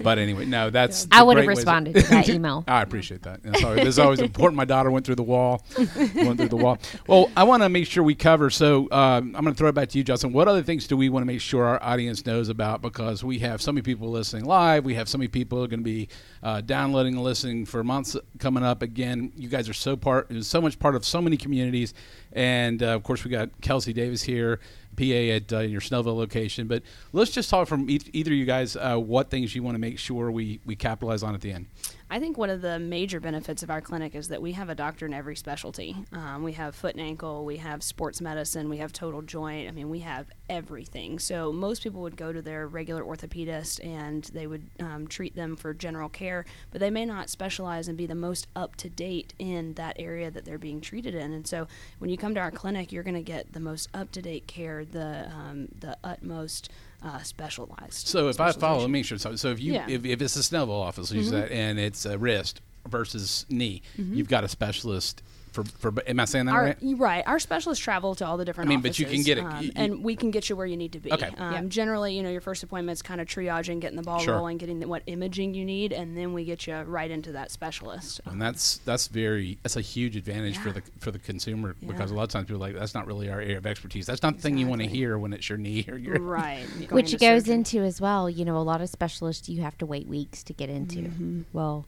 but 0.00 0.18
anyway, 0.18 0.44
no, 0.46 0.70
that's. 0.70 1.06
I 1.10 1.22
would 1.22 1.36
have 1.36 1.46
responded 1.46 1.94
to 1.94 2.02
that 2.02 2.28
email. 2.28 2.64
I 2.68 2.82
appreciate 2.82 3.22
that. 3.22 3.42
That's 3.42 3.64
always, 3.64 3.98
always 3.98 4.20
important. 4.20 4.56
My 4.56 4.64
daughter 4.64 4.90
went 4.90 5.06
through 5.06 5.14
the 5.16 5.22
wall. 5.22 5.64
went 5.76 6.36
through 6.38 6.48
the 6.48 6.56
wall. 6.56 6.78
Well, 7.06 7.30
I 7.36 7.44
want 7.44 7.62
to 7.62 7.68
make 7.68 7.86
sure 7.86 8.02
we 8.02 8.14
cover. 8.14 8.50
So 8.50 8.88
um, 8.90 9.34
I'm 9.36 9.42
going 9.44 9.54
to 9.54 9.54
throw 9.54 9.68
it 9.68 9.74
back 9.74 9.88
to 9.90 9.98
you, 9.98 10.04
Justin. 10.04 10.32
What 10.32 10.48
other 10.48 10.62
things 10.66 10.86
do 10.86 10.96
we 10.96 11.08
want 11.08 11.22
to 11.22 11.26
make 11.26 11.40
sure 11.40 11.64
our 11.64 11.82
audience 11.82 12.26
knows 12.26 12.48
about? 12.48 12.82
Because 12.82 13.24
we 13.24 13.38
have 13.38 13.62
so 13.62 13.72
many 13.72 13.82
people 13.82 14.10
listening 14.10 14.44
live. 14.44 14.84
We 14.84 14.94
have 14.94 15.08
so 15.08 15.16
many 15.18 15.28
people 15.28 15.66
going 15.66 15.80
to 15.80 15.84
be 15.84 16.08
uh, 16.42 16.60
downloading 16.60 17.14
and 17.14 17.22
listening 17.22 17.64
for 17.64 17.82
months 17.82 18.16
coming 18.38 18.64
up. 18.64 18.82
Again, 18.82 19.32
you 19.36 19.48
guys 19.48 19.68
are 19.68 19.74
so 19.74 19.96
part, 19.96 20.30
so 20.44 20.60
much 20.60 20.78
part 20.78 20.94
of 20.94 21.04
so 21.04 21.22
many 21.22 21.36
communities. 21.36 21.94
And 22.32 22.82
uh, 22.82 22.88
of 22.88 23.02
course, 23.02 23.24
we 23.24 23.30
got 23.30 23.60
Kelsey 23.60 23.92
Davis 23.92 24.22
here. 24.22 24.60
PA 24.96 25.04
at 25.04 25.52
uh, 25.52 25.58
your 25.60 25.80
Snellville 25.80 26.16
location, 26.16 26.66
but 26.66 26.82
let's 27.12 27.30
just 27.30 27.50
talk 27.50 27.68
from 27.68 27.86
eith- 27.88 28.10
either 28.12 28.30
of 28.30 28.36
you 28.36 28.44
guys 28.44 28.76
uh, 28.76 28.96
what 28.96 29.30
things 29.30 29.54
you 29.54 29.62
want 29.62 29.74
to 29.74 29.80
make 29.80 29.98
sure 29.98 30.30
we, 30.30 30.60
we 30.64 30.76
capitalize 30.76 31.22
on 31.22 31.34
at 31.34 31.40
the 31.40 31.52
end. 31.52 31.66
I 32.08 32.20
think 32.20 32.38
one 32.38 32.50
of 32.50 32.62
the 32.62 32.78
major 32.78 33.18
benefits 33.18 33.64
of 33.64 33.70
our 33.70 33.80
clinic 33.80 34.14
is 34.14 34.28
that 34.28 34.40
we 34.40 34.52
have 34.52 34.68
a 34.68 34.76
doctor 34.76 35.06
in 35.06 35.12
every 35.12 35.34
specialty. 35.34 35.96
Um, 36.12 36.44
we 36.44 36.52
have 36.52 36.76
foot 36.76 36.94
and 36.94 37.04
ankle, 37.04 37.44
we 37.44 37.56
have 37.56 37.82
sports 37.82 38.20
medicine, 38.20 38.68
we 38.68 38.76
have 38.76 38.92
total 38.92 39.22
joint. 39.22 39.68
I 39.68 39.72
mean, 39.72 39.90
we 39.90 40.00
have 40.00 40.26
everything. 40.48 41.18
So 41.18 41.52
most 41.52 41.82
people 41.82 42.02
would 42.02 42.16
go 42.16 42.32
to 42.32 42.40
their 42.40 42.68
regular 42.68 43.02
orthopedist 43.02 43.84
and 43.84 44.22
they 44.32 44.46
would 44.46 44.70
um, 44.78 45.08
treat 45.08 45.34
them 45.34 45.56
for 45.56 45.74
general 45.74 46.08
care, 46.08 46.44
but 46.70 46.80
they 46.80 46.90
may 46.90 47.04
not 47.04 47.28
specialize 47.28 47.88
and 47.88 47.98
be 47.98 48.06
the 48.06 48.14
most 48.14 48.46
up 48.54 48.76
to 48.76 48.88
date 48.88 49.34
in 49.40 49.74
that 49.74 49.96
area 49.98 50.30
that 50.30 50.44
they're 50.44 50.58
being 50.58 50.80
treated 50.80 51.14
in. 51.14 51.32
And 51.32 51.44
so 51.44 51.66
when 51.98 52.08
you 52.08 52.16
come 52.16 52.36
to 52.36 52.40
our 52.40 52.52
clinic, 52.52 52.92
you're 52.92 53.02
going 53.02 53.14
to 53.14 53.22
get 53.22 53.52
the 53.52 53.60
most 53.60 53.88
up 53.92 54.12
to 54.12 54.22
date 54.22 54.46
care, 54.46 54.84
the 54.92 55.28
um, 55.34 55.68
the 55.80 55.96
utmost 56.04 56.70
uh, 57.02 57.18
specialized. 57.22 58.06
So 58.08 58.28
if 58.28 58.40
I 58.40 58.52
follow, 58.52 58.80
let 58.80 58.86
me 58.88 58.98
make 59.00 59.04
sure. 59.06 59.18
So, 59.18 59.36
so 59.36 59.48
if 59.50 59.60
you 59.60 59.74
Yeah. 59.74 59.86
if, 59.88 60.04
if 60.04 60.22
it's 60.22 60.36
a 60.36 60.40
Snellville 60.40 60.80
office, 60.82 61.10
use 61.12 61.30
that, 61.30 61.50
and 61.52 61.78
it's 61.78 62.04
a 62.06 62.18
wrist 62.18 62.60
versus 62.88 63.46
knee, 63.48 63.82
you've 63.96 64.28
got 64.28 64.44
a 64.44 64.48
specialist 64.48 65.22
for 65.64 65.92
for. 65.92 65.92
Am 66.06 66.20
I 66.20 66.24
saying 66.26 66.46
that 66.46 66.52
Our, 66.54 66.62
right? 66.64 66.76
right. 66.96 67.24
Our 67.26 67.38
specialists 67.38 67.82
travel 67.82 68.14
to 68.16 68.26
all 68.26 68.36
the 68.36 68.44
different 68.44 68.68
I 68.68 68.74
mean, 68.74 68.80
but 68.80 68.98
you 68.98 69.06
can 69.06 69.22
get 69.22 69.38
it- 69.38 69.44
um, 69.44 69.62
you- 69.64 69.72
and 69.74 70.04
we 70.04 70.14
can 70.16 70.30
get 70.30 70.48
you 70.50 70.56
where 70.56 70.66
you 70.66 70.76
need 70.76 70.92
to 70.92 71.00
be. 71.00 71.12
Okay. 71.12 71.30
Um, 71.38 71.52
Yeah. 71.52 71.62
Generally, 71.66 72.16
you 72.16 72.22
know, 72.22 72.30
your 72.30 72.40
first 72.40 72.62
appointment 72.62 72.96
is 72.96 73.02
kind 73.02 73.20
of 73.20 73.26
triaging, 73.26 73.80
getting 73.80 73.96
the 73.96 74.02
ball 74.02 74.18
Sure. 74.20 74.34
rolling, 74.36 74.58
getting 74.58 74.80
the, 74.80 74.88
what 74.88 75.02
imaging 75.06 75.54
you 75.54 75.64
need, 75.64 75.92
and 75.92 76.16
then 76.16 76.32
we 76.32 76.44
get 76.44 76.66
you 76.66 76.74
right 76.76 77.10
into 77.10 77.32
that 77.32 77.50
specialist. 77.50 78.20
And 78.26 78.40
that's 78.40 78.78
that's 78.78 79.08
very 79.08 79.58
that's 79.62 79.76
a 79.76 79.80
huge 79.80 80.16
advantage 80.16 80.58
for 80.58 80.70
the 80.72 80.82
for 80.98 81.10
the 81.10 81.18
consumer 81.18 81.74
because 81.86 82.10
a 82.10 82.14
lot 82.14 82.24
of 82.24 82.28
times 82.30 82.46
people 82.46 82.56
are 82.62 82.66
like 82.68 82.74
that's 82.78 82.94
not 82.94 83.06
really 83.06 83.30
our 83.30 83.40
area 83.40 83.58
of 83.58 83.66
expertise. 83.66 84.06
That's 84.06 84.22
not 84.22 84.36
the 84.36 84.42
thing 84.42 84.58
you 84.58 84.66
want 84.66 84.82
to 84.82 84.88
hear 84.88 85.18
when 85.18 85.32
it's 85.32 85.48
your 85.48 85.58
knee 85.58 85.84
or 85.88 85.96
your. 85.96 86.20
right. 86.20 86.64
Which 86.90 87.12
into 87.12 87.24
goes 87.24 87.42
surgery. 87.42 87.54
into 87.54 87.78
as 87.82 88.00
well, 88.00 88.28
you 88.30 88.44
know, 88.44 88.56
a 88.58 88.62
lot 88.62 88.80
of 88.80 88.88
specialists 88.88 89.48
you 89.48 89.62
have 89.62 89.78
to 89.78 89.86
wait 89.86 90.06
weeks 90.06 90.42
to 90.44 90.52
get 90.52 90.68
into. 90.68 90.98
Mm-hmm. 90.98 91.42
Well, 91.52 91.86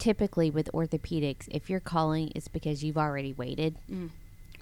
typically 0.00 0.50
with 0.50 0.68
orthopedics, 0.74 1.46
if 1.48 1.70
you're 1.70 1.78
calling, 1.78 2.32
it's 2.34 2.48
because 2.48 2.82
you've 2.82 2.98
already 2.98 3.32
waited 3.34 3.76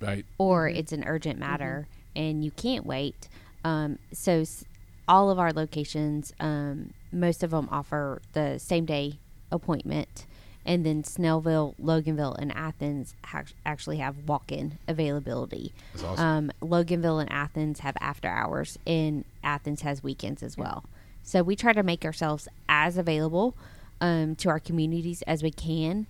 Right. 0.00 0.26
or 0.36 0.68
it's 0.68 0.92
an 0.92 1.04
urgent 1.06 1.38
matter 1.38 1.88
and 2.14 2.44
you 2.44 2.50
can't 2.50 2.84
wait. 2.84 3.28
Um, 3.64 3.98
so, 4.12 4.40
s- 4.40 4.64
all 5.08 5.30
of 5.30 5.38
our 5.38 5.52
locations, 5.52 6.34
um, 6.38 6.92
most 7.10 7.42
of 7.42 7.50
them 7.52 7.68
offer 7.72 8.20
the 8.34 8.58
same 8.58 8.84
day 8.84 9.18
appointment. 9.50 10.26
And 10.66 10.84
then 10.84 11.02
Snellville, 11.02 11.74
Loganville, 11.82 12.36
and 12.38 12.52
Athens 12.54 13.14
hac- 13.24 13.54
actually 13.64 13.96
have 13.98 14.28
walk 14.28 14.52
in 14.52 14.76
availability. 14.86 15.72
That's 15.94 16.04
awesome. 16.04 16.50
Um, 16.60 16.68
Loganville 16.68 17.22
and 17.22 17.32
Athens 17.32 17.80
have 17.80 17.96
after 18.02 18.28
hours, 18.28 18.78
and 18.86 19.24
Athens 19.42 19.80
has 19.80 20.02
weekends 20.02 20.42
as 20.42 20.58
well. 20.58 20.84
So 21.22 21.42
we 21.42 21.56
try 21.56 21.72
to 21.72 21.82
make 21.82 22.04
ourselves 22.04 22.48
as 22.68 22.98
available 22.98 23.54
um, 24.00 24.34
to 24.36 24.48
our 24.48 24.60
communities 24.60 25.22
as 25.22 25.42
we 25.42 25.50
can, 25.50 26.06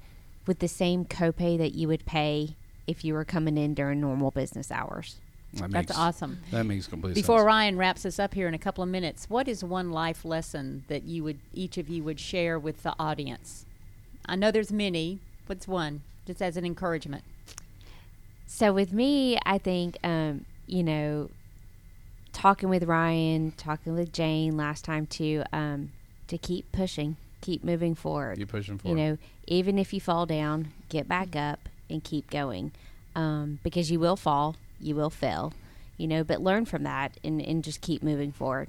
with 0.46 0.58
the 0.60 0.68
same 0.68 1.04
copay 1.04 1.58
that 1.58 1.74
you 1.74 1.88
would 1.88 2.06
pay 2.06 2.56
if 2.86 3.04
you 3.04 3.14
were 3.14 3.24
coming 3.24 3.58
in 3.58 3.74
during 3.74 4.00
normal 4.00 4.30
business 4.30 4.70
hours. 4.70 5.16
That 5.54 5.70
That's 5.70 5.88
makes, 5.88 5.98
awesome. 5.98 6.40
That 6.50 6.64
makes 6.64 6.86
complete 6.86 7.14
Before 7.14 7.38
sense. 7.38 7.46
Ryan 7.46 7.78
wraps 7.78 8.04
us 8.04 8.18
up 8.18 8.34
here 8.34 8.48
in 8.48 8.54
a 8.54 8.58
couple 8.58 8.84
of 8.84 8.90
minutes, 8.90 9.30
what 9.30 9.48
is 9.48 9.64
one 9.64 9.90
life 9.90 10.24
lesson 10.24 10.84
that 10.88 11.04
you 11.04 11.24
would 11.24 11.38
each 11.54 11.78
of 11.78 11.88
you 11.88 12.04
would 12.04 12.20
share 12.20 12.58
with 12.58 12.82
the 12.82 12.94
audience? 12.98 13.64
I 14.26 14.36
know 14.36 14.50
there's 14.50 14.72
many. 14.72 15.20
What's 15.46 15.66
one? 15.66 16.02
Just 16.26 16.42
as 16.42 16.58
an 16.58 16.66
encouragement. 16.66 17.24
So 18.46 18.72
with 18.72 18.92
me, 18.92 19.38
I 19.46 19.56
think 19.56 19.96
um, 20.04 20.44
you 20.66 20.82
know, 20.82 21.30
talking 22.32 22.68
with 22.68 22.84
Ryan, 22.84 23.52
talking 23.56 23.94
with 23.94 24.12
Jane 24.12 24.56
last 24.56 24.84
time 24.84 25.06
too, 25.06 25.44
um, 25.52 25.92
to 26.26 26.36
keep 26.36 26.70
pushing, 26.72 27.16
keep 27.40 27.64
moving 27.64 27.94
forward. 27.94 28.38
Keep 28.38 28.48
pushing 28.48 28.78
forward. 28.78 28.98
You 28.98 29.04
know, 29.04 29.18
even 29.46 29.78
if 29.78 29.92
you 29.92 30.00
fall 30.00 30.26
down, 30.26 30.72
get 30.88 31.08
back 31.08 31.36
up 31.36 31.60
and 31.90 32.02
keep 32.02 32.30
going, 32.30 32.72
um, 33.14 33.58
because 33.62 33.90
you 33.90 34.00
will 34.00 34.16
fall, 34.16 34.56
you 34.80 34.94
will 34.94 35.10
fail, 35.10 35.52
you 35.96 36.06
know, 36.06 36.22
but 36.24 36.40
learn 36.40 36.64
from 36.64 36.82
that 36.84 37.18
and, 37.24 37.40
and 37.40 37.64
just 37.64 37.80
keep 37.80 38.02
moving 38.02 38.32
forward. 38.32 38.68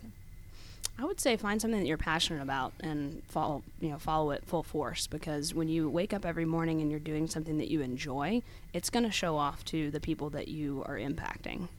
I 0.98 1.06
would 1.06 1.22
say 1.22 1.38
find 1.38 1.62
something 1.62 1.80
that 1.80 1.88
you're 1.88 1.98
passionate 1.98 2.42
about 2.42 2.74
and 2.82 3.24
follow, 3.30 3.64
you 3.80 3.90
know, 3.90 3.98
follow 3.98 4.32
it 4.32 4.44
full 4.46 4.64
force 4.64 5.08
because 5.08 5.54
when 5.54 5.70
you 5.70 5.90
wake 5.90 6.14
up 6.14 6.26
every 6.26 6.44
morning 6.44 6.82
and 6.82 6.92
you're 6.92 7.00
doing 7.00 7.28
something 7.28 7.58
that 7.60 7.70
you 7.70 7.80
enjoy, 7.80 8.42
it's 8.74 8.90
going 8.90 9.06
to 9.06 9.12
show 9.12 9.38
off 9.38 9.64
to 9.66 9.92
the 9.92 10.02
people 10.02 10.30
that 10.32 10.50
you 10.50 10.84
are 10.86 10.98
impacting. 10.98 11.70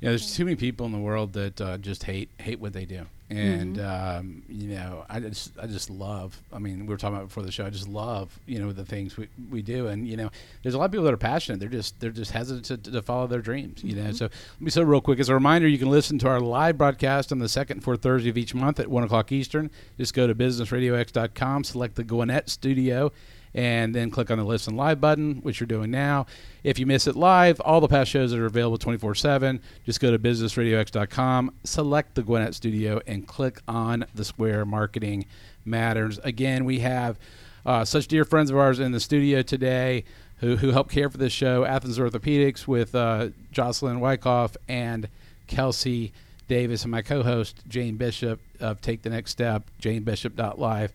Yeah, 0.00 0.10
there's 0.10 0.34
too 0.34 0.44
many 0.44 0.56
people 0.56 0.86
in 0.86 0.92
the 0.92 0.98
world 0.98 1.32
that 1.34 1.60
uh, 1.60 1.78
just 1.78 2.04
hate 2.04 2.30
hate 2.38 2.60
what 2.60 2.72
they 2.72 2.84
do, 2.84 3.06
and 3.30 3.80
um, 3.80 4.42
you 4.48 4.68
know, 4.68 5.04
I 5.08 5.20
just 5.20 5.52
I 5.60 5.66
just 5.66 5.90
love. 5.90 6.40
I 6.52 6.58
mean, 6.58 6.80
we 6.80 6.88
were 6.88 6.96
talking 6.96 7.16
about 7.16 7.28
before 7.28 7.42
the 7.42 7.52
show. 7.52 7.66
I 7.66 7.70
just 7.70 7.88
love 7.88 8.38
you 8.46 8.58
know 8.58 8.72
the 8.72 8.84
things 8.84 9.16
we, 9.16 9.28
we 9.50 9.62
do, 9.62 9.88
and 9.88 10.06
you 10.06 10.16
know, 10.16 10.30
there's 10.62 10.74
a 10.74 10.78
lot 10.78 10.84
of 10.86 10.92
people 10.92 11.04
that 11.04 11.14
are 11.14 11.18
passionate. 11.18 11.60
They're 11.60 11.68
just 11.68 11.98
they're 12.00 12.10
just 12.10 12.30
hesitant 12.30 12.84
to, 12.84 12.90
to 12.92 13.02
follow 13.02 13.26
their 13.26 13.40
dreams. 13.40 13.82
You 13.82 13.96
know, 13.96 14.12
so 14.12 14.26
let 14.26 14.60
me 14.60 14.70
say 14.70 14.84
real 14.84 15.00
quick 15.00 15.18
as 15.18 15.28
a 15.28 15.34
reminder, 15.34 15.66
you 15.68 15.78
can 15.78 15.90
listen 15.90 16.18
to 16.20 16.28
our 16.28 16.40
live 16.40 16.78
broadcast 16.78 17.32
on 17.32 17.38
the 17.38 17.48
second 17.48 17.78
and 17.78 17.84
fourth 17.84 18.02
Thursday 18.02 18.30
of 18.30 18.38
each 18.38 18.54
month 18.54 18.80
at 18.80 18.88
one 18.88 19.02
o'clock 19.02 19.32
Eastern. 19.32 19.70
Just 19.96 20.14
go 20.14 20.26
to 20.26 20.34
businessradiox.com, 20.34 21.64
select 21.64 21.96
the 21.96 22.04
Gwinnett 22.04 22.48
Studio 22.48 23.12
and 23.56 23.94
then 23.94 24.10
click 24.10 24.30
on 24.30 24.36
the 24.36 24.44
listen 24.44 24.76
live 24.76 25.00
button, 25.00 25.36
which 25.36 25.58
you're 25.58 25.66
doing 25.66 25.90
now. 25.90 26.26
If 26.62 26.78
you 26.78 26.84
miss 26.84 27.06
it 27.06 27.16
live, 27.16 27.58
all 27.60 27.80
the 27.80 27.88
past 27.88 28.10
shows 28.10 28.30
that 28.30 28.38
are 28.38 28.46
available 28.46 28.76
24 28.76 29.14
7. 29.14 29.60
Just 29.84 29.98
go 29.98 30.10
to 30.10 30.18
businessradiox.com, 30.18 31.54
select 31.64 32.14
the 32.14 32.22
Gwinnett 32.22 32.54
Studio, 32.54 33.00
and 33.06 33.26
click 33.26 33.60
on 33.66 34.04
the 34.14 34.24
square 34.24 34.66
marketing 34.66 35.24
matters. 35.64 36.20
Again, 36.22 36.66
we 36.66 36.80
have 36.80 37.18
uh, 37.64 37.84
such 37.84 38.06
dear 38.06 38.26
friends 38.26 38.50
of 38.50 38.58
ours 38.58 38.78
in 38.78 38.92
the 38.92 39.00
studio 39.00 39.40
today 39.40 40.04
who, 40.38 40.56
who 40.56 40.70
help 40.70 40.90
care 40.90 41.08
for 41.08 41.16
this 41.16 41.32
show 41.32 41.64
Athens 41.64 41.98
Orthopedics 41.98 42.66
with 42.68 42.94
uh, 42.94 43.30
Jocelyn 43.52 44.00
Wyckoff 44.00 44.54
and 44.68 45.08
Kelsey 45.46 46.12
Davis, 46.46 46.82
and 46.82 46.90
my 46.90 47.00
co 47.00 47.22
host, 47.22 47.62
Jane 47.68 47.96
Bishop 47.96 48.38
of 48.60 48.80
Take 48.82 49.02
the 49.02 49.10
Next 49.10 49.30
Step, 49.30 49.64
janebishop.live. 49.80 50.92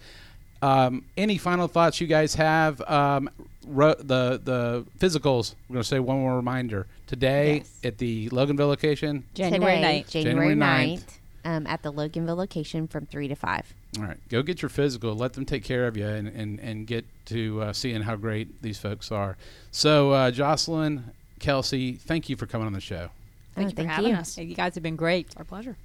Um, 0.62 1.06
any 1.18 1.38
final 1.38 1.68
thoughts 1.68 2.00
you 2.02 2.08
guys 2.08 2.36
have? 2.36 2.82
Um, 2.82 3.30
ro- 3.66 3.96
the 3.98 4.40
the 4.44 4.86
physicals. 5.00 5.56
We're 5.68 5.76
going 5.76 5.84
to 5.84 5.88
say 5.88 6.00
one 6.00 6.20
more 6.20 6.36
reminder 6.36 6.88
today 7.08 7.58
Yes. 7.58 7.80
at 7.84 7.98
the 7.98 8.30
Loganville 8.30 8.68
location. 8.68 9.24
January 9.34 9.76
Today, 9.76 10.04
9th. 10.08 10.10
January 10.12 10.56
January 10.56 10.96
9th, 10.96 11.18
um, 11.46 11.68
at 11.68 11.82
the 11.82 11.92
Loganville 11.92 12.38
location 12.38 12.88
from 12.88 13.06
3 13.08 13.28
to 13.30 13.36
5. 13.36 13.74
All 13.98 14.04
right, 14.04 14.18
go 14.30 14.42
get 14.44 14.62
your 14.62 14.70
physical. 14.70 15.16
Let 15.16 15.34
them 15.34 15.46
take 15.46 15.64
care 15.64 15.88
of 15.88 15.98
you, 15.98 16.08
and 16.08 16.28
and, 16.28 16.60
and 16.60 16.86
get 16.88 17.06
to 17.26 17.62
uh, 17.64 17.74
seeing 17.74 18.02
how 18.04 18.16
great 18.16 18.62
these 18.62 18.78
folks 18.78 19.12
are. 19.12 19.36
So, 19.72 20.12
uh, 20.12 20.32
Jocelyn, 20.32 21.12
Kelsey, 21.40 21.94
thank 21.94 22.30
you 22.30 22.36
for 22.36 22.46
coming 22.46 22.68
on 22.68 22.74
the 22.74 22.80
show. 22.80 23.10
Thank 23.56 23.66
Oh, 23.66 23.70
you 23.72 23.76
thank 23.76 23.90
for 23.90 23.94
having 23.96 24.12
you. 24.12 24.18
us. 24.18 24.36
Hey, 24.36 24.44
You 24.44 24.56
guys 24.56 24.76
have 24.76 24.84
been 24.84 24.96
great. 24.96 25.26
It's 25.26 25.36
our 25.38 25.44
pleasure. 25.44 25.76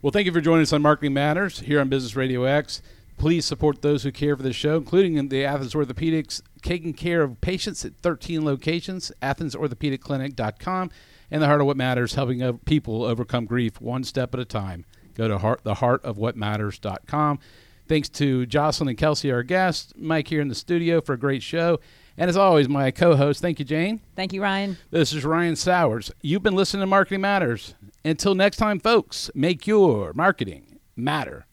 Well, 0.00 0.10
thank 0.10 0.26
you 0.26 0.32
for 0.32 0.40
joining 0.40 0.62
us 0.62 0.72
on 0.72 0.82
Marketing 0.82 1.12
Matters 1.14 1.60
here 1.60 1.78
on 1.80 1.88
Business 1.88 2.16
Radio 2.16 2.42
X. 2.42 2.82
Please 3.16 3.44
support 3.44 3.82
those 3.82 4.02
who 4.02 4.10
care 4.10 4.36
for 4.36 4.42
the 4.42 4.52
show, 4.52 4.76
including 4.76 5.28
the 5.28 5.44
Athens 5.44 5.74
Orthopedics, 5.74 6.42
taking 6.60 6.92
care 6.92 7.22
of 7.22 7.40
patients 7.40 7.84
at 7.84 7.96
13 7.96 8.44
locations, 8.44 9.12
AthensOrthopedicClinic.com, 9.22 10.90
and 11.30 11.42
the 11.42 11.46
Heart 11.46 11.60
of 11.60 11.66
What 11.68 11.76
Matters, 11.76 12.14
helping 12.14 12.58
people 12.58 13.04
overcome 13.04 13.44
grief 13.44 13.80
one 13.80 14.04
step 14.04 14.34
at 14.34 14.40
a 14.40 14.44
time. 14.44 14.84
Go 15.14 15.28
to 15.28 15.38
heart, 15.38 15.62
theheartofwhatmatters.com. 15.64 17.38
Thanks 17.88 18.08
to 18.10 18.46
Jocelyn 18.46 18.88
and 18.88 18.98
Kelsey, 18.98 19.30
our 19.30 19.42
guests, 19.42 19.92
Mike 19.96 20.28
here 20.28 20.40
in 20.40 20.48
the 20.48 20.54
studio 20.54 21.00
for 21.00 21.12
a 21.12 21.18
great 21.18 21.42
show. 21.42 21.78
And 22.16 22.28
as 22.28 22.36
always, 22.36 22.68
my 22.68 22.90
co 22.90 23.16
host, 23.16 23.40
thank 23.40 23.58
you, 23.58 23.64
Jane. 23.64 24.00
Thank 24.16 24.32
you, 24.32 24.42
Ryan. 24.42 24.76
This 24.90 25.12
is 25.12 25.24
Ryan 25.24 25.56
Sowers. 25.56 26.10
You've 26.22 26.42
been 26.42 26.54
listening 26.54 26.82
to 26.82 26.86
Marketing 26.86 27.20
Matters. 27.20 27.74
Until 28.04 28.34
next 28.34 28.56
time, 28.56 28.78
folks, 28.80 29.30
make 29.34 29.66
your 29.66 30.12
marketing 30.12 30.78
matter. 30.96 31.46